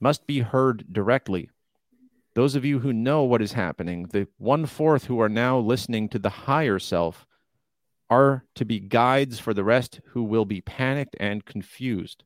[0.00, 1.50] must be heard directly
[2.34, 6.08] those of you who know what is happening, the one fourth who are now listening
[6.10, 7.26] to the higher self,
[8.08, 12.24] are to be guides for the rest who will be panicked and confused.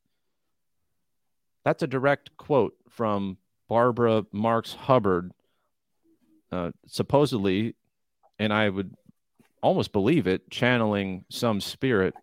[1.65, 3.39] That's a direct quote from
[3.69, 5.33] Barbara Marx Hubbard,
[6.51, 7.75] uh, supposedly,
[8.39, 8.95] and I would
[9.63, 12.15] almost believe it, channeling some spirit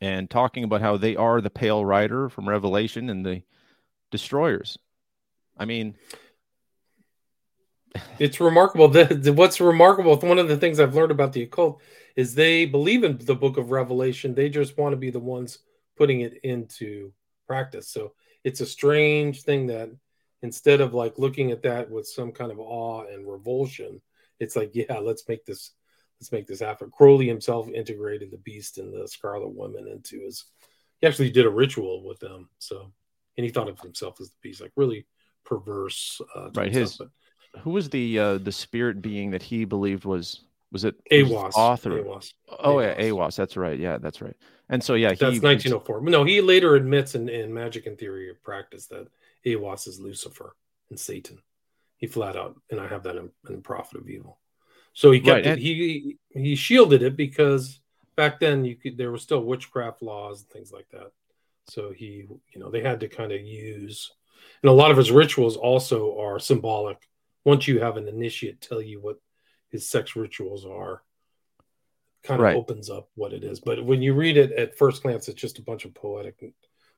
[0.00, 3.42] and talking about how they are the pale rider from Revelation and the
[4.10, 4.78] destroyers.
[5.58, 5.96] I mean,
[8.18, 8.88] it's remarkable.
[8.88, 11.80] The, the, what's remarkable, one of the things I've learned about the occult
[12.16, 14.34] is they believe in the book of Revelation.
[14.34, 15.58] They just want to be the ones
[15.96, 17.12] putting it into
[17.46, 17.88] practice.
[17.88, 18.12] So
[18.44, 19.90] it's a strange thing that
[20.42, 24.00] instead of like looking at that with some kind of awe and revulsion,
[24.38, 25.72] it's like, yeah, let's make this
[26.20, 26.90] let's make this happen.
[26.90, 30.44] Crowley himself integrated the beast and the Scarlet Woman into his
[31.00, 32.48] he actually did a ritual with them.
[32.58, 32.92] So
[33.36, 35.06] and he thought of himself as the beast, like really
[35.44, 37.00] perverse uh, right his
[37.60, 40.40] who was the uh, the spirit being that he believed was
[40.72, 41.52] Was it Aiwass?
[41.54, 42.02] Author.
[42.02, 42.32] Aiwass.
[42.60, 43.36] Oh yeah, Aiwass.
[43.36, 43.78] That's right.
[43.78, 44.36] Yeah, that's right.
[44.68, 46.02] And so yeah, he that's 1904.
[46.02, 49.08] No, he later admits in, in Magic and Theory of Practice that
[49.44, 50.54] Aiwass is Lucifer
[50.90, 51.38] and Satan.
[51.96, 54.38] He flat out, and I have that in, in Prophet of Evil.
[54.92, 55.50] So he kept right, it.
[55.52, 57.80] And- he he shielded it because
[58.16, 61.10] back then you could there were still witchcraft laws and things like that.
[61.66, 64.12] So he, you know, they had to kind of use,
[64.62, 66.98] and a lot of his rituals also are symbolic.
[67.44, 69.16] Once you have an initiate tell you what
[69.70, 71.02] his sex rituals are,
[72.22, 72.56] kind of right.
[72.56, 73.60] opens up what it is.
[73.60, 76.42] But when you read it at first glance, it's just a bunch of poetic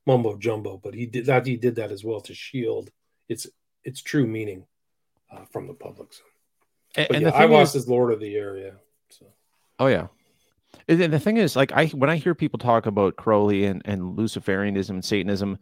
[0.07, 0.81] mumbo jumbo.
[0.83, 1.47] But he did that.
[1.47, 2.91] He did that as well to shield
[3.29, 3.47] its
[3.85, 4.67] its true meaning
[5.31, 6.13] uh, from the public.
[6.13, 6.23] So.
[6.97, 8.75] And, but and yeah, the Aiwass is, is Lord of the area.
[9.11, 9.27] So.
[9.79, 10.09] Oh yeah,
[10.89, 14.17] and the thing is, like I when I hear people talk about Crowley and, and
[14.17, 15.59] Luciferianism and Satanism,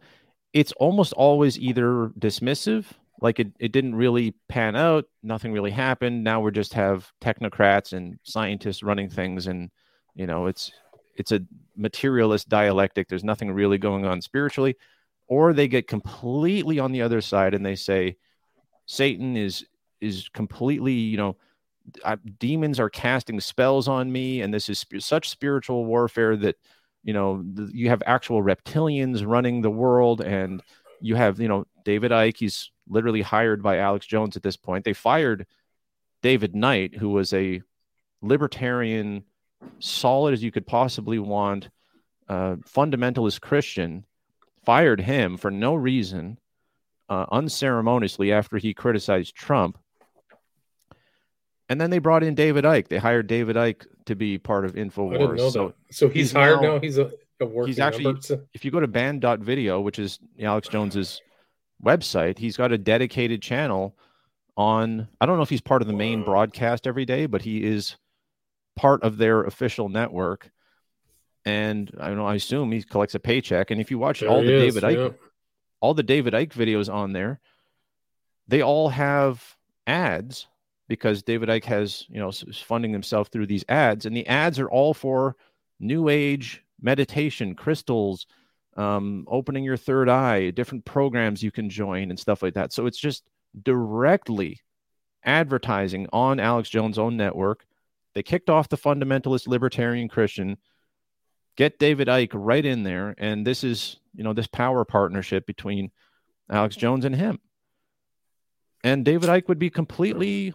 [0.53, 2.85] it's almost always either dismissive,
[3.21, 6.23] like it, it didn't really pan out, nothing really happened.
[6.23, 9.69] Now we just have technocrats and scientists running things, and
[10.15, 10.71] you know, it's
[11.15, 11.41] it's a
[11.75, 13.07] materialist dialectic.
[13.07, 14.75] There's nothing really going on spiritually,
[15.27, 18.17] or they get completely on the other side and they say
[18.85, 19.65] Satan is
[20.01, 21.37] is completely, you know,
[22.03, 26.55] I, demons are casting spells on me, and this is sp- such spiritual warfare that
[27.03, 30.61] you know the, you have actual reptilians running the world, and
[31.01, 32.37] you have you know David Icke.
[32.37, 34.85] He's literally hired by Alex Jones at this point.
[34.85, 35.45] They fired
[36.21, 37.61] David Knight, who was a
[38.21, 39.23] libertarian,
[39.79, 41.69] solid as you could possibly want,
[42.29, 44.05] uh, fundamentalist Christian.
[44.63, 46.37] Fired him for no reason,
[47.09, 49.79] uh, unceremoniously after he criticized Trump
[51.71, 52.89] and then they brought in David Icke.
[52.89, 55.53] They hired David Icke to be part of Infowars.
[55.53, 56.79] So, so he's, he's hired now, now.
[56.81, 57.13] He's a.
[57.65, 58.21] He's actually.
[58.21, 58.41] So.
[58.53, 61.21] If you go to banned.video, which is Alex Jones's
[61.83, 63.95] website, he's got a dedicated channel
[64.57, 65.07] on.
[65.19, 67.97] I don't know if he's part of the main broadcast every day, but he is
[68.75, 70.51] part of their official network.
[71.45, 72.27] And I don't know.
[72.27, 73.71] I assume he collects a paycheck.
[73.71, 75.09] And if you watch there all the is, David yeah.
[75.79, 77.39] all the David Icke videos on there,
[78.47, 80.47] they all have ads
[80.87, 84.59] because David Icke has, you know, is funding himself through these ads, and the ads
[84.59, 85.37] are all for
[85.79, 88.25] new age meditation, crystals,
[88.77, 92.73] um, opening your third eye, different programs you can join, and stuff like that.
[92.73, 93.23] So it's just
[93.63, 94.61] directly
[95.23, 97.65] advertising on Alex Jones' own network.
[98.13, 100.57] They kicked off the fundamentalist libertarian Christian.
[101.57, 105.91] Get David Icke right in there, and this is, you know, this power partnership between
[106.49, 107.39] Alex Jones and him.
[108.83, 110.53] And David Icke would be completely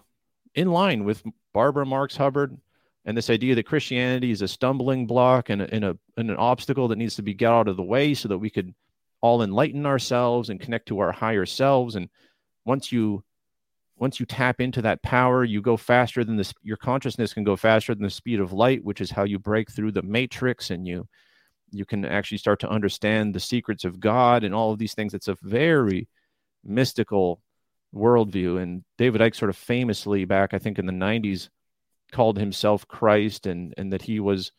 [0.54, 1.22] in line with
[1.52, 2.58] Barbara Marx Hubbard
[3.07, 6.88] and this idea that Christianity is a stumbling block and, and, a, and an obstacle
[6.88, 8.74] that needs to be got out of the way so that we could
[9.20, 11.94] all enlighten ourselves and connect to our higher selves.
[11.94, 12.11] And
[12.64, 13.22] once you
[13.98, 16.52] once you tap into that power, you go faster than this.
[16.62, 19.70] Your consciousness can go faster than the speed of light, which is how you break
[19.70, 21.09] through the matrix, and you
[21.70, 25.14] you can actually start to understand the secrets of God and all of these things.
[25.14, 26.09] It's a very
[26.64, 27.40] mystical
[27.94, 28.61] worldview.
[28.61, 31.48] And David Icke sort of famously back, I think in the 90s,
[32.12, 34.52] called himself Christ and, and that he was,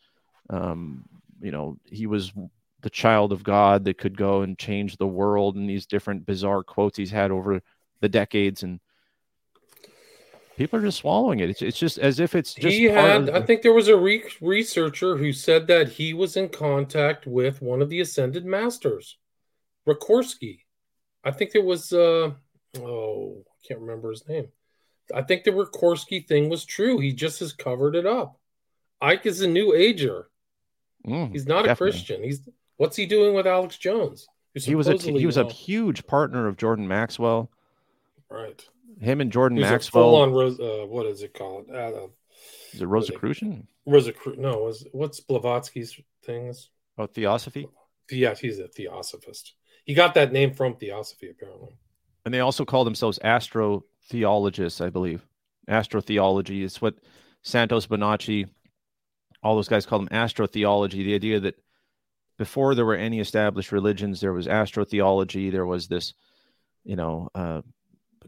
[0.50, 1.04] um,
[1.40, 2.32] you know, he was
[2.80, 6.62] the child of God that could go and change the world and these different bizarre
[6.62, 7.60] quotes he's had over
[8.00, 8.62] the decades.
[8.62, 8.80] And
[10.56, 11.50] people are just swallowing it.
[11.50, 12.76] It's, it's just as if it's just.
[12.76, 13.34] He had, the...
[13.34, 17.62] I think there was a re- researcher who said that he was in contact with
[17.62, 19.16] one of the ascended masters,
[19.88, 20.60] Rakorczy.
[21.24, 22.30] I think it was, uh,
[22.78, 24.48] oh, I can't remember his name.
[25.14, 26.98] I think the Rakorczy thing was true.
[26.98, 28.38] He just has covered it up.
[29.02, 30.28] Icke is a new ager.
[31.06, 31.88] Mm, He's not definitely.
[31.88, 32.22] a Christian.
[32.22, 34.26] He's what's he doing with Alex Jones?
[34.54, 37.50] He was a he was a huge partner of Jordan Maxwell.
[38.30, 38.62] Right.
[39.00, 40.16] Him and Jordan Maxwell.
[40.16, 41.70] on Rose, uh, what is it called?
[41.70, 42.08] Uh,
[42.72, 43.68] is it Rosicrucian?
[43.86, 44.42] Rosicrucian.
[44.42, 46.70] No, was what's Blavatsky's things?
[46.98, 47.68] Oh, Theosophy.
[48.10, 49.52] Yeah, he's a theosophist.
[49.84, 51.78] He got that name from Theosophy, apparently
[52.28, 53.18] and they also call themselves
[54.08, 55.26] astrotheologists, I believe.
[55.68, 56.94] Astrotheology is what
[57.42, 58.48] Santos Bonacci,
[59.42, 61.04] all those guys call them astrotheology.
[61.04, 61.54] The idea that
[62.38, 65.50] before there were any established religions, there was astrotheology.
[65.50, 66.14] There was this,
[66.84, 67.62] you know, uh,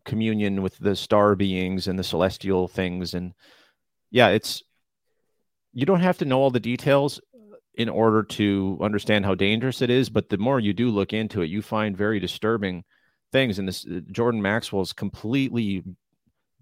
[0.05, 3.15] communion with the star beings and the celestial things.
[3.15, 3.33] And
[4.11, 4.63] yeah, it's
[5.73, 7.21] you don't have to know all the details
[7.75, 10.11] in order to understand how dangerous it is.
[10.11, 12.85] But the more you do look into it, you find very disturbing
[13.33, 13.59] things.
[13.59, 15.83] And this Jordan Maxwell's completely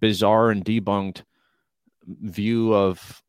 [0.01, 1.23] bizarre and debunked
[2.07, 3.23] view of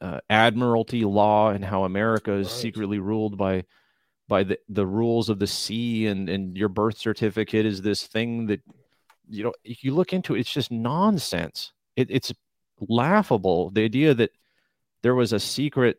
[0.00, 2.56] uh, admiralty law and how America is right.
[2.56, 3.64] secretly ruled by
[4.28, 8.46] by the, the rules of the sea and and your birth certificate is this thing
[8.46, 8.60] that
[9.28, 11.72] you know if you look into it, it's just nonsense.
[11.96, 12.32] It, it's
[12.80, 13.70] laughable.
[13.70, 14.30] The idea that
[15.02, 15.98] there was a secret,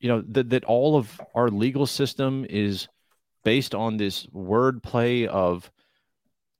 [0.00, 2.88] you know, that, that all of our legal system is
[3.44, 5.70] based on this wordplay of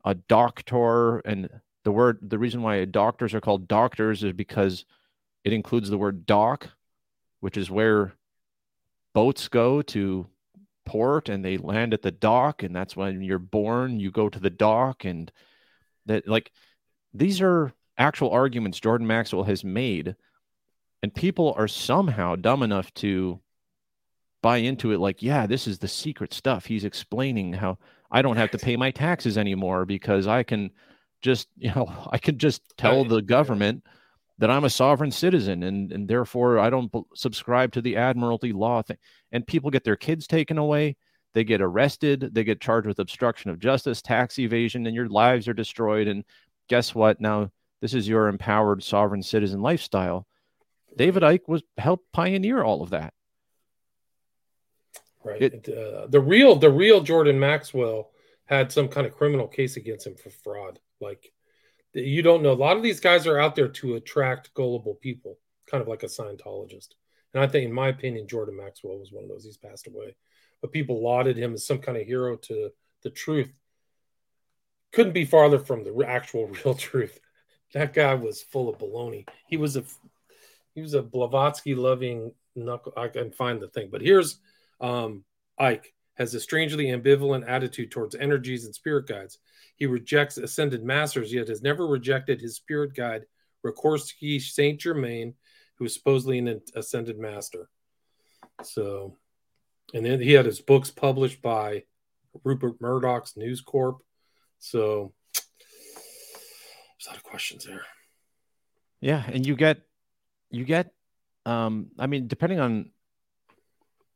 [0.05, 1.49] a doctor and
[1.85, 4.85] the word the reason why doctors are called doctors is because
[5.45, 6.71] it includes the word dock
[7.41, 8.15] which is where
[9.15, 10.27] boats go to
[10.85, 14.39] port and they land at the dock and that's when you're born you go to
[14.39, 15.33] the dock and
[16.07, 16.53] that like
[17.15, 20.17] these are actual arguments Jordan Maxwell has made
[21.03, 23.41] and people are somehow dumb enough to
[24.45, 26.67] buy into it like yeah this is the secret stuff.
[26.67, 27.79] He's explaining how
[28.11, 30.71] I don't have to pay my taxes anymore because I can
[31.23, 33.83] just you know I can just tell the government
[34.37, 38.83] that I'm a sovereign citizen and and therefore I don't subscribe to the admiralty law
[38.83, 38.99] thing
[39.33, 40.97] and people get their kids taken away
[41.33, 45.49] they get arrested they get charged with obstruction of justice tax evasion and your lives
[45.49, 46.23] are destroyed and
[46.69, 47.19] guess what?
[47.19, 50.27] Now this is your empowered sovereign citizen lifestyle.
[50.99, 53.15] David Icke was helped pioneer all of that
[55.25, 58.11] right it, uh, the real the real jordan maxwell
[58.47, 61.33] had some kind of criminal case against him for fraud like
[61.93, 65.39] you don't know a lot of these guys are out there to attract gullible people
[65.67, 66.89] kind of like a scientologist
[67.35, 69.45] and I think, in my opinion, Jordan Maxwell was one of those.
[69.45, 70.15] He's passed away,
[70.63, 72.71] but people lauded him as some kind of hero to
[73.03, 73.53] the truth.
[74.93, 77.19] Couldn't be farther from the actual real truth.
[77.75, 79.27] That guy was full of baloney.
[79.49, 79.83] He was a
[80.77, 82.93] he was a Blavatsky loving knuckle.
[82.97, 84.39] I can find the thing, but here's
[84.81, 85.25] um,
[85.61, 89.39] Icke has a strangely ambivalent attitude towards energies and spirit guides.
[89.77, 93.25] He rejects ascended masters, yet has never rejected his spirit guide,
[93.67, 95.35] Rakorczy Saint Germain,
[95.77, 97.69] who is supposedly an ascended master.
[98.63, 99.17] So,
[99.93, 101.85] and then he had his books published by
[102.45, 103.99] Rupert Murdoch's News Corp.
[104.61, 107.83] So, there's a lot of questions there.
[109.01, 109.83] Yeah, and you get,
[110.51, 110.93] you get,
[111.45, 112.91] um, I mean, depending on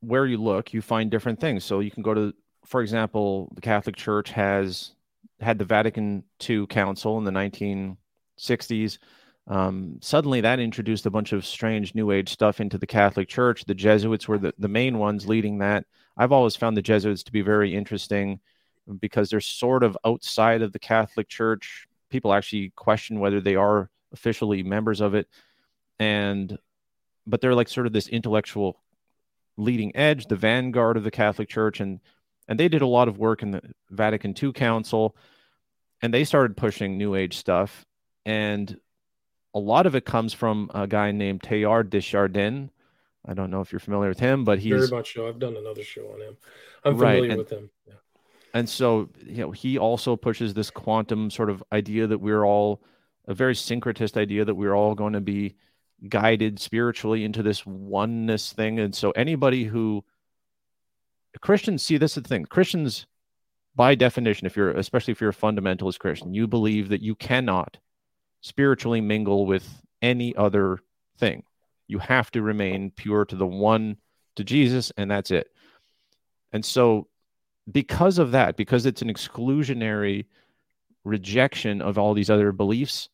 [0.00, 1.64] where you look, you find different things.
[1.64, 2.34] So you can go to,
[2.66, 4.92] for example, the Catholic Church has
[5.40, 8.98] had the Vatican II Council in the 1960s
[9.48, 13.64] um, suddenly that introduced a bunch of strange new age stuff into the catholic church.
[13.64, 15.86] The jesuits were the, the main ones leading that.
[16.18, 18.40] I've always found the jesuits to be very interesting
[19.00, 21.88] because they're sort of outside of the catholic church.
[22.10, 25.28] People actually question whether they are officially members of it.
[25.98, 26.58] And
[27.26, 28.80] but they're like sort of this intellectual
[29.58, 32.00] leading edge the vanguard of the catholic church and
[32.46, 35.14] and they did a lot of work in the vatican ii council
[36.00, 37.84] and they started pushing new age stuff
[38.24, 38.78] and
[39.54, 42.70] a lot of it comes from a guy named Teilhard de Chardin.
[43.26, 45.28] I don't know if you're familiar with him, but he's very much so.
[45.28, 46.36] I've done another show on him.
[46.84, 47.70] I'm familiar right, and, with him.
[47.86, 47.94] Yeah.
[48.54, 52.82] And so, you know, he also pushes this quantum sort of idea that we're all
[53.26, 55.56] a very syncretist idea that we're all going to be
[56.06, 58.78] guided spiritually into this oneness thing.
[58.78, 60.04] And so, anybody who
[61.40, 63.06] Christians see this is the thing Christians,
[63.74, 67.78] by definition, if you're especially if you're a fundamentalist Christian, you believe that you cannot
[68.40, 70.78] spiritually mingle with any other
[71.18, 71.42] thing.
[71.86, 73.96] You have to remain pure to the one,
[74.36, 75.48] to Jesus, and that's it.
[76.52, 77.08] And so,
[77.70, 80.26] because of that, because it's an exclusionary
[81.04, 83.08] rejection of all these other beliefs,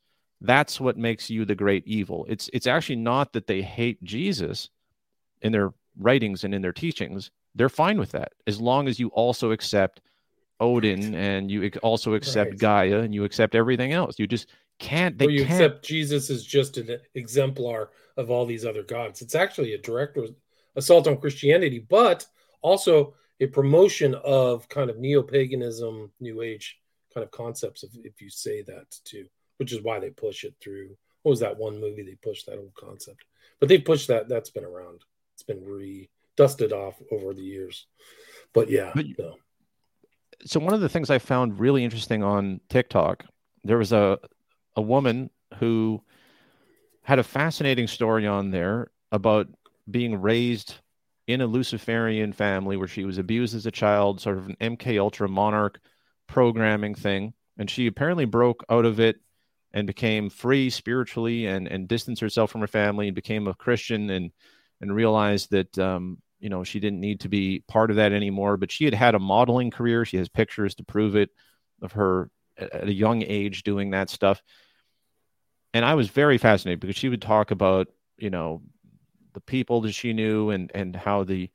[0.46, 2.26] that's what makes you the great evil.
[2.28, 4.70] It's it's actually not that they hate Jesus
[5.42, 7.30] in their writings and in their teachings.
[7.54, 10.00] They're fine with that as long as you also accept
[10.60, 12.58] Odin and you also accept right.
[12.58, 14.18] Gaia and you accept everything else.
[14.18, 15.50] You just can't they you can't.
[15.52, 19.22] accept Jesus is just an exemplar of all these other gods.
[19.22, 20.18] It's actually a direct
[20.76, 22.26] assault on Christianity, but
[22.60, 26.78] also a promotion of kind of neo-paganism, new age
[27.12, 29.26] kind of concepts if, if you say that too,
[29.58, 30.96] which is why they push it through.
[31.22, 33.24] What was that one movie they pushed that old concept?
[33.60, 35.02] But they pushed that that's been around.
[35.34, 37.86] It's been re dusted off over the years.
[38.52, 38.92] But yeah.
[38.94, 39.36] But, no.
[40.44, 43.24] So one of the things I found really interesting on TikTok,
[43.62, 44.18] there was a
[44.76, 46.02] a woman who
[47.02, 49.46] had a fascinating story on there about
[49.88, 50.74] being raised
[51.26, 54.98] in a Luciferian family where she was abused as a child, sort of an MK
[54.98, 55.80] Ultra monarch
[56.26, 59.16] programming thing, and she apparently broke out of it
[59.74, 64.08] and became free spiritually and and distanced herself from her family and became a Christian
[64.08, 64.30] and
[64.80, 68.56] and realized that um, you know she didn't need to be part of that anymore.
[68.56, 71.28] But she had had a modeling career; she has pictures to prove it
[71.82, 74.42] of her at a young age doing that stuff
[75.74, 78.62] and I was very fascinated because she would talk about you know
[79.34, 81.50] the people that she knew and and how the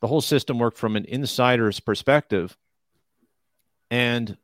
[0.00, 2.58] the whole system worked from an insider's perspective.
[3.90, 4.36] And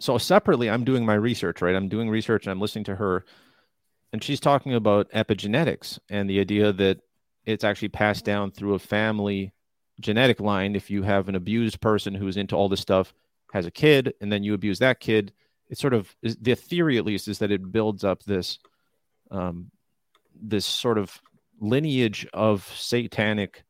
[0.00, 1.74] so separately, I'm doing my research, right?
[1.74, 3.24] I'm doing research and I'm listening to her.
[4.12, 7.00] and she's talking about epigenetics and the idea that
[7.44, 9.52] it's actually passed down through a family
[10.00, 10.74] genetic line.
[10.76, 13.12] If you have an abused person who's into all this stuff,
[13.52, 15.32] has a kid, and then you abuse that kid,
[15.68, 18.58] it's sort of the theory, at least, is that it builds up this,
[19.30, 19.70] um,
[20.34, 21.20] this sort of
[21.60, 23.64] lineage of satanic,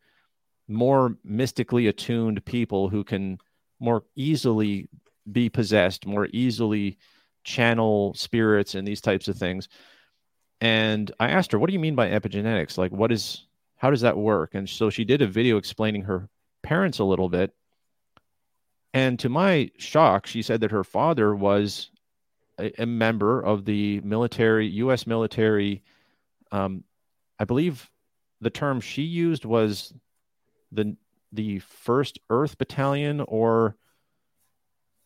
[0.69, 3.39] more mystically attuned people who can
[3.79, 4.89] more easily
[5.31, 6.99] be possessed, more easily
[7.45, 9.69] channel spirits and these types of things.
[10.61, 12.79] And I asked her, "What do you mean by epigenetics?
[12.79, 13.47] Like, what is
[13.77, 16.29] how does that work?" And so she did a video explaining her
[16.63, 17.55] parents a little bit.
[18.95, 21.91] And to my shock, she said that her father was
[22.59, 25.07] a, a member of the military, U.S.
[25.07, 25.83] military.
[26.51, 26.85] Um,
[27.39, 27.91] I believe
[28.41, 29.93] the term she used was
[30.73, 30.97] the
[31.33, 33.77] the First Earth Battalion or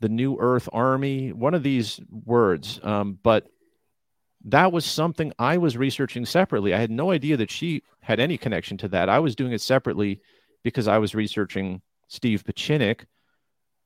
[0.00, 2.80] the New Earth Army, one of these words.
[2.82, 3.46] Um, but
[4.46, 6.72] that was something I was researching separately.
[6.72, 9.08] I had no idea that she had any connection to that.
[9.08, 10.20] I was doing it separately
[10.62, 13.04] because I was researching Steve Pieczenik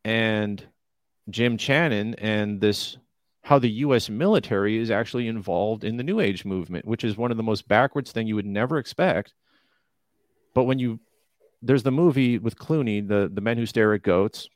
[0.04, 0.64] and
[1.30, 2.96] Jim Channon and this
[3.42, 7.30] how the US military is actually involved in the New Age movement, which is one
[7.30, 9.34] of the most backwards thing you would never expect.
[10.54, 11.00] But when you
[11.60, 14.48] there's the movie with Clooney, the the men who stare at goats,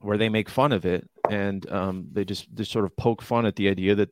[0.00, 3.46] where they make fun of it and um, they just just sort of poke fun
[3.46, 4.10] at the idea that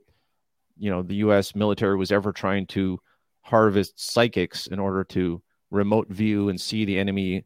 [0.76, 1.54] you know the U.S.
[1.54, 2.98] military was ever trying to
[3.42, 7.44] harvest psychics in order to remote view and see the enemy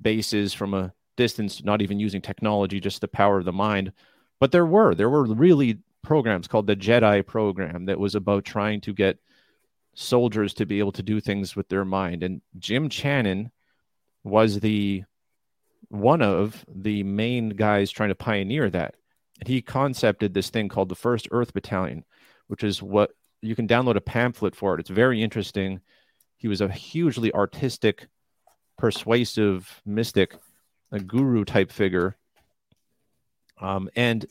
[0.00, 3.92] bases from a distance, not even using technology, just the power of the mind.
[4.38, 8.80] But there were there were really programs called the Jedi program that was about trying
[8.82, 9.18] to get
[9.94, 12.22] soldiers to be able to do things with their mind.
[12.22, 13.50] And Jim Channon
[14.24, 15.04] was the
[15.90, 18.94] one of the main guys trying to pioneer that.
[19.40, 22.04] And he concepted this thing called the First Earth Battalion,
[22.46, 23.10] which is what
[23.42, 24.80] you can download a pamphlet for it.
[24.80, 25.80] It's very interesting.
[26.36, 28.06] He was a hugely artistic,
[28.78, 30.36] persuasive mystic,
[30.92, 32.16] a guru type figure.
[33.60, 34.24] Um, and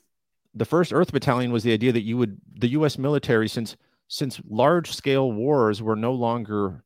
[0.56, 2.98] the First Earth Battalion was the idea that you would the U.S.
[2.98, 3.76] military, since
[4.08, 6.84] since large scale wars were no longer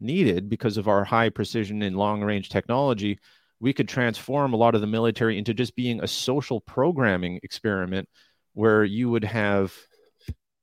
[0.00, 3.18] needed because of our high precision and long range technology,
[3.64, 8.06] we could transform a lot of the military into just being a social programming experiment
[8.52, 9.74] where you would have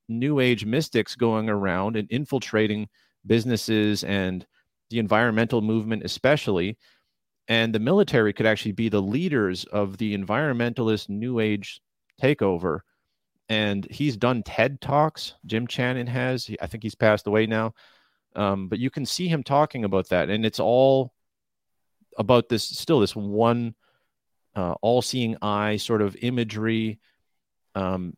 [0.07, 2.87] new age mystics going around and infiltrating
[3.25, 4.45] businesses and
[4.91, 6.77] the environmental movement especially.
[7.47, 11.81] And the military could actually be the leaders of the environmentalist new age
[12.21, 12.81] takeover.
[13.49, 16.51] And he's done ted talks jim channon has.
[16.61, 17.73] I think he's passed away now.
[18.35, 20.29] Um, but you can see him talking about that.
[20.29, 21.11] And it's all
[22.21, 23.75] about this still this one
[24.55, 26.99] uh, all-seeing eye sort of imagery.
[27.75, 28.15] Um,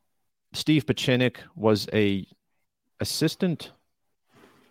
[0.53, 2.27] Steve Pieczenik was a
[2.99, 3.71] assistant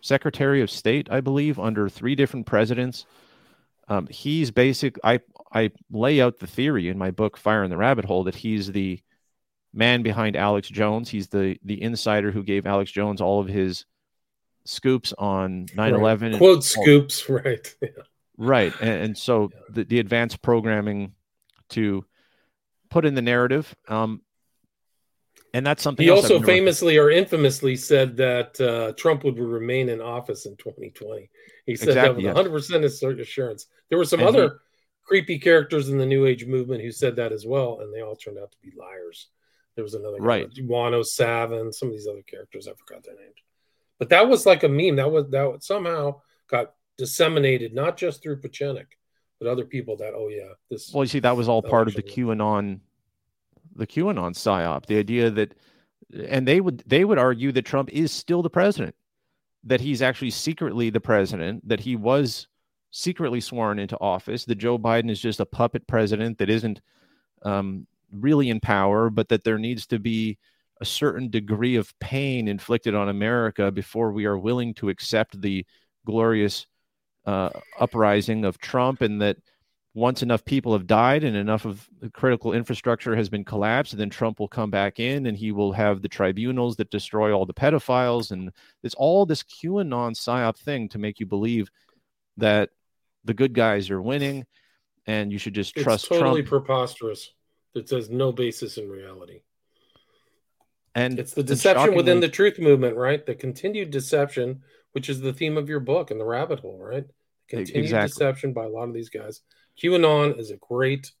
[0.01, 3.05] secretary of state, I believe, under three different presidents.
[3.89, 4.97] Um, he's basic.
[5.03, 5.19] I
[5.51, 8.71] I lay out the theory in my book Fire in the Rabbit Hole that he's
[8.71, 8.99] the
[9.73, 11.09] man behind Alex Jones.
[11.09, 13.85] He's the the insider who gave Alex Jones all of his
[14.65, 16.37] scoops on 9-11 right.
[16.37, 17.89] quote scoops right yeah
[18.37, 19.59] right and, and so yeah.
[19.69, 21.13] the, the advanced programming
[21.69, 22.05] to
[22.89, 24.21] put in the narrative um
[25.55, 30.01] and that's something he also famously or infamously said that uh, trump would remain in
[30.01, 31.29] office in 2020
[31.65, 33.01] he said exactly, that with yes.
[33.01, 33.67] 100% assurance.
[33.89, 34.55] There were some and other he,
[35.05, 38.15] creepy characters in the new age movement who said that as well and they all
[38.15, 39.29] turned out to be liars.
[39.75, 40.47] There was another right.
[40.61, 43.35] Juan O Savin, some of these other characters i forgot their names.
[43.97, 44.97] But that was like a meme.
[44.97, 48.85] That was that somehow got disseminated not just through Pieczenik,
[49.39, 50.91] but other people that oh yeah this.
[50.93, 52.79] Well, you see, that was all part of the QAnon,
[53.75, 54.85] the QAnon psyop.
[54.85, 55.55] The idea that,
[56.27, 58.95] and they would they would argue that Trump is still the president,
[59.63, 62.47] that he's actually secretly the president, that he was
[62.91, 66.79] secretly sworn into office, that Joe Biden is just a puppet president that isn't
[67.41, 70.37] um, really in power, but that there needs to be
[70.79, 75.65] a certain degree of pain inflicted on America before we are willing to accept the
[76.05, 76.67] glorious
[77.25, 77.49] uh,
[77.79, 79.37] uprising of Trump, and that
[79.95, 84.39] once enough people have died and enough of critical infrastructure has been collapsed, then Trump
[84.39, 88.31] will come back in and he will have the tribunals that destroy all the pedophiles.
[88.31, 88.51] And
[88.81, 91.69] it's all this QAnon psyop thing to make you believe
[92.37, 92.71] that
[93.23, 94.45] the good guys are winning
[95.05, 96.65] and you should just trust it's totally Trump.
[96.65, 97.31] preposterous.
[97.75, 99.41] It has no basis in reality.
[100.95, 103.23] And it's the deception within the truth movement, right?
[103.23, 104.61] The continued deception
[104.93, 107.05] which is the theme of your book and the rabbit hole, right?
[107.49, 108.07] Continued exactly.
[108.07, 109.41] deception by a lot of these guys.
[109.81, 111.11] QAnon is a great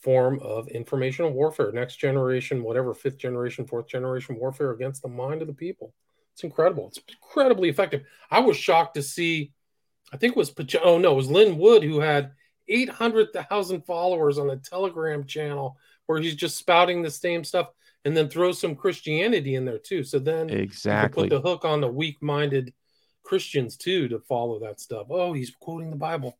[0.00, 5.42] form of informational warfare, next generation, whatever, fifth generation, fourth generation warfare against the mind
[5.42, 5.92] of the people.
[6.34, 6.88] It's incredible.
[6.88, 8.02] It's incredibly effective.
[8.30, 9.52] I was shocked to see.
[10.12, 12.32] I think it was oh no, it was Lin Wood who had
[12.68, 15.76] eight hundred thousand followers on a Telegram channel
[16.06, 17.68] where he's just spouting the same stuff
[18.04, 20.04] and then throw some Christianity in there too.
[20.04, 22.72] So then exactly put the hook on the weak-minded
[23.28, 25.08] Christians too to follow that stuff.
[25.10, 26.38] Oh, he's quoting the Bible.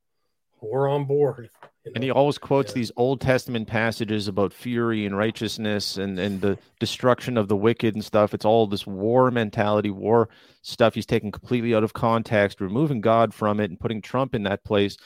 [0.62, 1.50] We're on board.
[1.84, 1.94] You know?
[1.94, 2.76] And he always quotes yeah.
[2.76, 7.94] these Old Testament passages about fury and righteousness and, and the destruction of the wicked
[7.94, 8.32] and stuff.
[8.32, 10.30] It's all this war mentality, war
[10.62, 14.44] stuff he's taking completely out of context, removing God from it and putting Trump in
[14.44, 14.96] that place.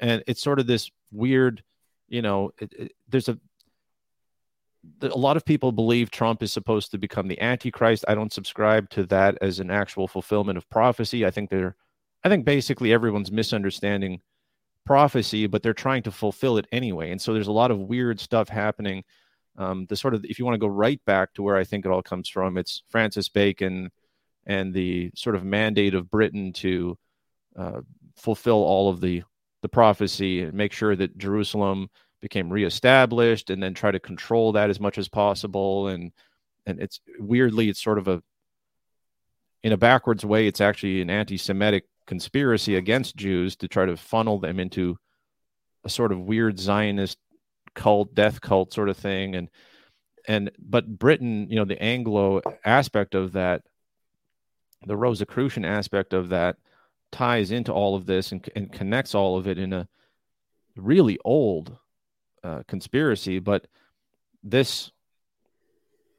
[0.00, 1.62] And it's sort of this weird,
[2.08, 3.38] you know, it, it, there's a
[5.02, 8.04] a lot of people believe Trump is supposed to become the Antichrist.
[8.08, 11.24] I don't subscribe to that as an actual fulfillment of prophecy.
[11.24, 11.76] I think they're,
[12.24, 14.20] I think basically everyone's misunderstanding
[14.84, 17.10] prophecy, but they're trying to fulfill it anyway.
[17.10, 19.04] And so there's a lot of weird stuff happening.
[19.56, 21.84] Um, the sort of, if you want to go right back to where I think
[21.84, 23.90] it all comes from, it's Francis Bacon
[24.46, 26.96] and the sort of mandate of Britain to
[27.56, 27.80] uh,
[28.16, 29.22] fulfill all of the
[29.62, 31.88] the prophecy and make sure that Jerusalem
[32.20, 35.88] became reestablished and then try to control that as much as possible.
[35.88, 36.12] And
[36.66, 38.22] and it's weirdly it's sort of a
[39.62, 44.38] in a backwards way it's actually an anti-semitic conspiracy against Jews to try to funnel
[44.38, 44.98] them into
[45.84, 47.18] a sort of weird Zionist
[47.74, 49.34] cult death cult sort of thing.
[49.34, 49.48] And
[50.26, 53.62] and but Britain you know the Anglo aspect of that
[54.86, 56.56] the Rosicrucian aspect of that
[57.10, 59.88] ties into all of this and, and connects all of it in a
[60.76, 61.76] really old
[62.48, 63.66] uh, conspiracy, but
[64.42, 64.90] this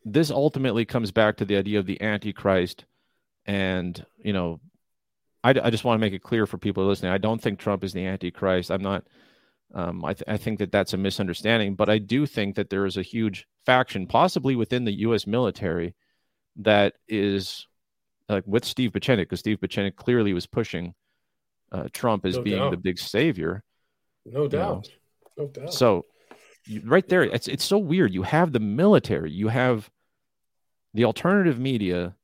[0.06, 2.86] this ultimately comes back to the idea of the Antichrist,
[3.46, 4.60] and you know,
[5.44, 7.12] I, I just want to make it clear for people listening.
[7.12, 8.70] I don't think Trump is the Antichrist.
[8.70, 9.06] I'm not.
[9.74, 12.88] Um, I, th- I think that that's a misunderstanding, but I do think that there
[12.88, 15.28] is a huge faction, possibly within the U.S.
[15.28, 15.94] military,
[16.58, 17.68] that is
[18.28, 20.96] like with Steve Pieczenik, because Steve Pieczenik clearly was pushing
[21.72, 22.72] uh, Trump as no being doubt.
[22.72, 23.64] the big savior.
[24.26, 24.90] No doubt.
[25.38, 25.74] No doubt.
[25.74, 26.06] So
[26.84, 28.14] right there, it's it's so weird.
[28.14, 29.90] You have the military, you have
[30.94, 32.16] the alternative media,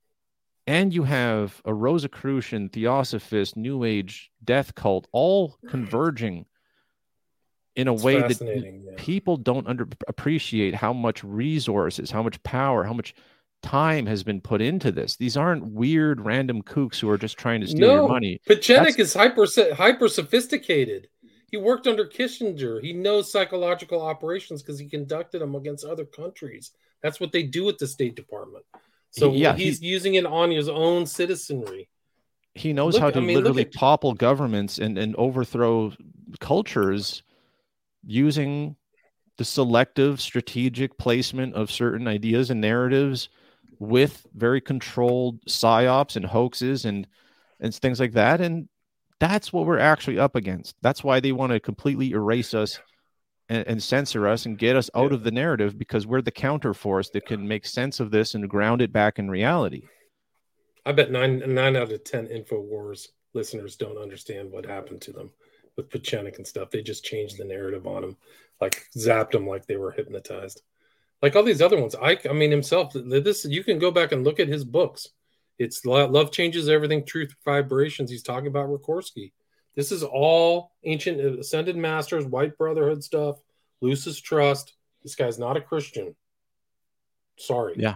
[0.67, 6.45] and you have a Rosicrucian, Theosophist, New Age death cult all converging
[7.75, 8.93] in a it's way that yeah.
[8.97, 13.13] people don't under appreciate how much resources, how much power, how much
[13.61, 15.17] time has been put into this.
[15.17, 18.39] These aren't weird random kooks who are just trying to steal no, your money.
[18.47, 21.09] Pieczenik is hyper hyper sophisticated.
[21.55, 22.81] He worked under Kissinger.
[22.83, 26.73] He knows psychological operations because he conducted them against other countries.
[27.01, 28.65] That's what they do at the State Department.
[29.11, 31.87] So yeah, he's he, using it on his own citizenry.
[32.55, 35.93] He knows look, how to I mean, literally at, topple governments and, and overthrow
[36.41, 37.23] cultures
[38.05, 38.75] using
[39.37, 43.29] the selective strategic placement of certain ideas and narratives
[43.79, 47.07] with very controlled psyops and hoaxes and
[47.61, 48.41] and things like that.
[48.41, 48.67] And
[49.19, 50.75] that's what we're actually up against.
[50.81, 52.79] That's why they want to completely erase us
[53.49, 56.73] and, and censor us and get us out of the narrative because we're the counter
[56.73, 59.83] force that can make sense of this and ground it back in reality.
[60.85, 65.31] I bet nine nine out of ten Infowars listeners don't understand what happened to them
[65.75, 66.69] with Pieczenik and stuff.
[66.69, 68.17] They just changed the narrative on them,
[68.61, 70.61] like zapped them like they were hypnotized.
[71.21, 72.93] Like all these other ones, I I mean himself.
[72.93, 75.09] This you can go back and look at his books.
[75.57, 77.05] It's love changes everything.
[77.05, 78.11] Truth vibrations.
[78.11, 79.31] He's talking about Rakorczy.
[79.75, 83.37] This is all ancient uh, ascended masters, white brotherhood stuff.
[83.81, 84.73] Lucis trust.
[85.03, 86.15] This guy's not a Christian.
[87.37, 87.75] Sorry.
[87.77, 87.95] Yeah.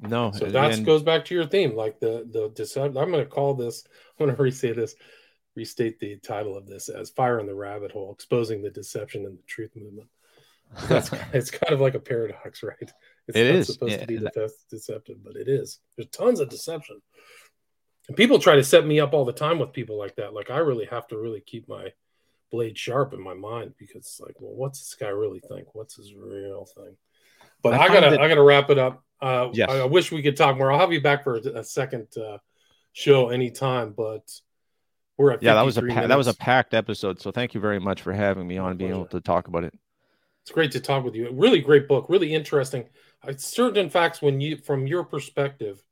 [0.00, 0.32] No.
[0.32, 2.96] So that goes back to your theme, like the the deception.
[2.96, 3.84] I'm going to call this.
[4.18, 4.94] I'm going to restate this.
[5.56, 9.32] Restate the title of this as "Fire in the Rabbit Hole: Exposing the Deception in
[9.36, 10.08] the Truth Movement."
[10.88, 12.92] That's it's kind of like a paradox, right?
[13.28, 13.66] It's it is.
[13.66, 15.80] supposed yeah, to be the best deceptive, but it is.
[15.96, 17.00] There's tons of deception.
[18.08, 20.34] And people try to set me up all the time with people like that.
[20.34, 21.92] Like I really have to really keep my
[22.50, 25.74] blade sharp in my mind because it's like, well, what's this guy really think?
[25.74, 26.96] What's his real thing?
[27.62, 28.20] But I, I gotta, that...
[28.20, 29.04] I gotta wrap it up.
[29.20, 29.70] Uh, yes.
[29.70, 30.72] I, I, wish we could talk more.
[30.72, 32.38] I'll have you back for a, a second uh,
[32.92, 34.28] show anytime, but
[35.18, 35.54] we're at yeah.
[35.54, 37.20] That was a pa- that was a packed episode.
[37.20, 39.64] So thank you very much for having me on, and being able to talk about
[39.64, 39.74] it.
[40.42, 41.30] It's great to talk with you.
[41.32, 42.06] Really great book.
[42.08, 42.86] Really interesting
[43.36, 45.82] certain facts when you from your perspective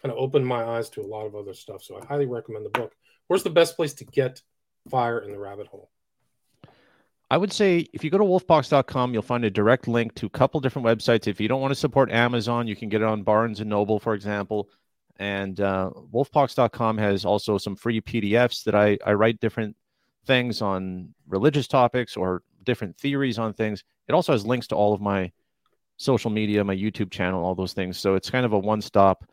[0.00, 2.64] kind of opened my eyes to a lot of other stuff so i highly recommend
[2.64, 2.94] the book
[3.26, 4.40] where's the best place to get
[4.88, 5.90] fire in the rabbit hole
[7.30, 10.30] i would say if you go to wolfpox.com you'll find a direct link to a
[10.30, 13.22] couple different websites if you don't want to support amazon you can get it on
[13.22, 14.68] barnes and noble for example
[15.18, 19.76] and uh, wolfpox.com has also some free pdfs that I, I write different
[20.24, 24.92] things on religious topics or different theories on things it also has links to all
[24.92, 25.30] of my
[25.96, 27.96] social media, my YouTube channel, all those things.
[27.96, 29.24] So it's kind of a one stop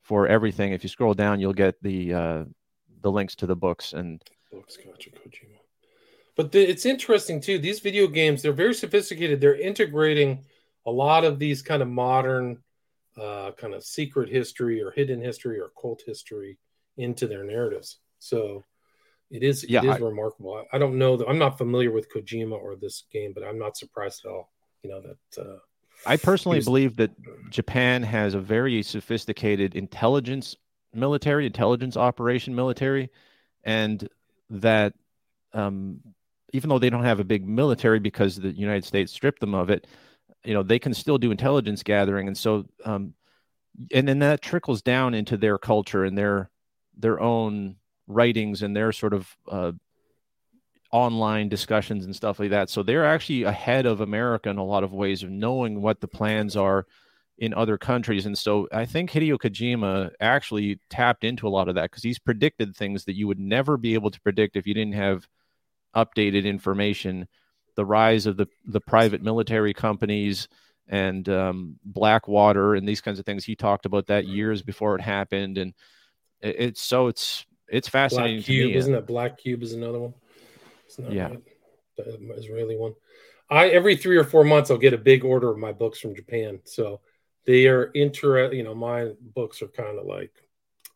[0.00, 0.72] for everything.
[0.72, 2.44] If you scroll down, you'll get the uh,
[3.02, 4.78] the links to the books and books.
[4.78, 5.58] Gotcha, Kojima.
[6.36, 7.58] But the, it's interesting too.
[7.58, 9.42] These video games, they're very sophisticated.
[9.42, 10.46] They're integrating
[10.86, 12.62] a lot of these kind of modern,
[13.20, 16.56] uh, kind of secret history or hidden history or cult history
[16.96, 17.98] into their narratives.
[18.20, 18.64] So
[19.30, 20.64] it is yeah, it is I, remarkable.
[20.72, 24.24] I, don't know I'm not familiar with Kojima or this game, but I'm not surprised
[24.24, 24.52] at all.
[24.82, 25.42] You know that.
[25.42, 25.58] Uh,
[26.06, 27.10] I personally was, believe that
[27.50, 30.56] Japan has a very sophisticated intelligence
[30.92, 33.10] military, intelligence operation military,
[33.64, 34.08] and
[34.50, 34.94] that
[35.52, 36.00] um,
[36.52, 39.70] even though they don't have a big military because the United States stripped them of
[39.70, 39.86] it,
[40.44, 43.14] you know, they can still do intelligence gathering, and so, um,
[43.92, 46.50] and then that trickles down into their culture and their
[46.96, 49.72] their own writings and their sort of uh,
[50.92, 52.70] online discussions and stuff like that.
[52.70, 56.08] So they're actually ahead of America in a lot of ways of knowing what the
[56.08, 56.86] plans are
[57.36, 58.26] in other countries.
[58.26, 62.18] And so I think Hideo Kojima actually tapped into a lot of that because he's
[62.18, 65.26] predicted things that you would never be able to predict if you didn't have
[65.96, 67.26] updated information,
[67.76, 70.48] the rise of the the private military companies
[70.86, 73.44] and um, Blackwater and these kinds of things.
[73.44, 75.74] He talked about that years before it happened, and
[76.40, 78.38] it, it's so it's it's fascinating.
[78.38, 78.76] Black Cube, me.
[78.76, 80.14] isn't that Black Cube is another one?
[81.10, 81.42] yeah, right.
[81.96, 82.94] the Israeli one.
[83.50, 86.14] I every three or four months I'll get a big order of my books from
[86.14, 87.00] Japan, so
[87.46, 88.52] they are inter.
[88.52, 90.32] You know, my books are kind of like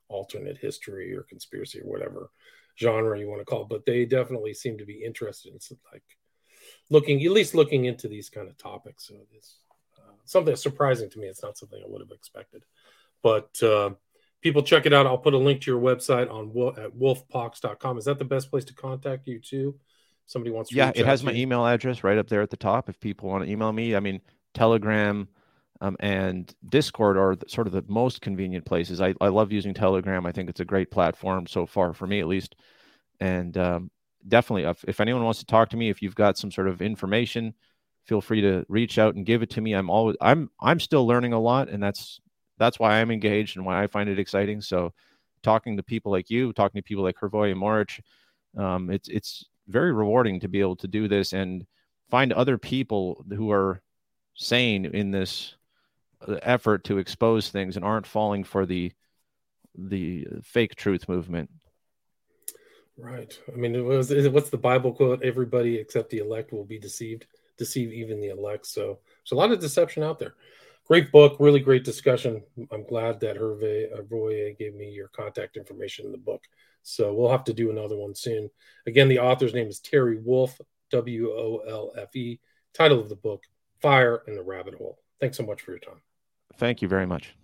[0.09, 2.31] alternate history or conspiracy or whatever
[2.79, 5.59] genre you want to call it, but they definitely seem to be interested in
[5.93, 6.03] like
[6.91, 9.09] looking at least looking into these kind of topics.
[9.09, 9.59] So it's
[9.99, 11.27] uh, something surprising to me.
[11.27, 12.63] It's not something I would have expected,
[13.23, 13.91] but uh,
[14.41, 15.07] people check it out.
[15.07, 16.49] I'll put a link to your website on
[16.83, 17.99] at wolfpox.com.
[17.99, 19.77] Is that the best place to contact you too?
[20.27, 21.43] Somebody wants to Yeah, it has my you.
[21.43, 23.97] email address right up there at the top if people want to email me.
[23.97, 24.21] I mean,
[24.55, 25.29] Telegram
[25.81, 29.01] um, and Discord are the, sort of the most convenient places.
[29.01, 30.27] I, I love using Telegram.
[30.27, 32.57] I think it's a great platform so far for me at least.
[33.21, 33.91] And um,
[34.27, 36.83] definitely, if, if anyone wants to talk to me, if you've got some sort of
[36.83, 37.55] information,
[38.05, 39.75] feel free to reach out and give it to me.
[39.75, 42.21] I'm always I'm I'm still learning a lot, and that's
[42.59, 44.61] that's why I'm engaged and why I find it exciting.
[44.61, 44.93] So,
[45.43, 48.01] talking to people like you, talking to people like Hrvoje Morić,
[48.61, 51.67] um, it's it's very rewarding to be able to do this and
[52.11, 53.81] find other people who are
[54.35, 55.55] sane in this
[56.43, 58.93] effort to expose things and aren't falling for the
[59.77, 61.51] the fake truth movement.
[62.97, 63.39] Right.
[63.53, 65.23] I mean, it was what's the Bible quote?
[65.23, 68.67] Everybody except the elect will be deceived, deceive even the elect.
[68.67, 70.35] So there's a lot of deception out there.
[70.89, 72.43] Great book, really great discussion.
[72.73, 76.43] I'm glad that Hervé uh, Roye gave me your contact information in the book.
[76.83, 78.49] So we'll have to do another one soon.
[78.87, 80.59] Again, the author's name is Terry Wolfe,
[80.91, 82.41] W O L F E.
[82.73, 83.43] Title of the book,
[83.83, 84.99] Fire in the Rabbit Hole.
[85.21, 86.01] Thanks so much for your time.
[86.57, 87.35] Thank you very much.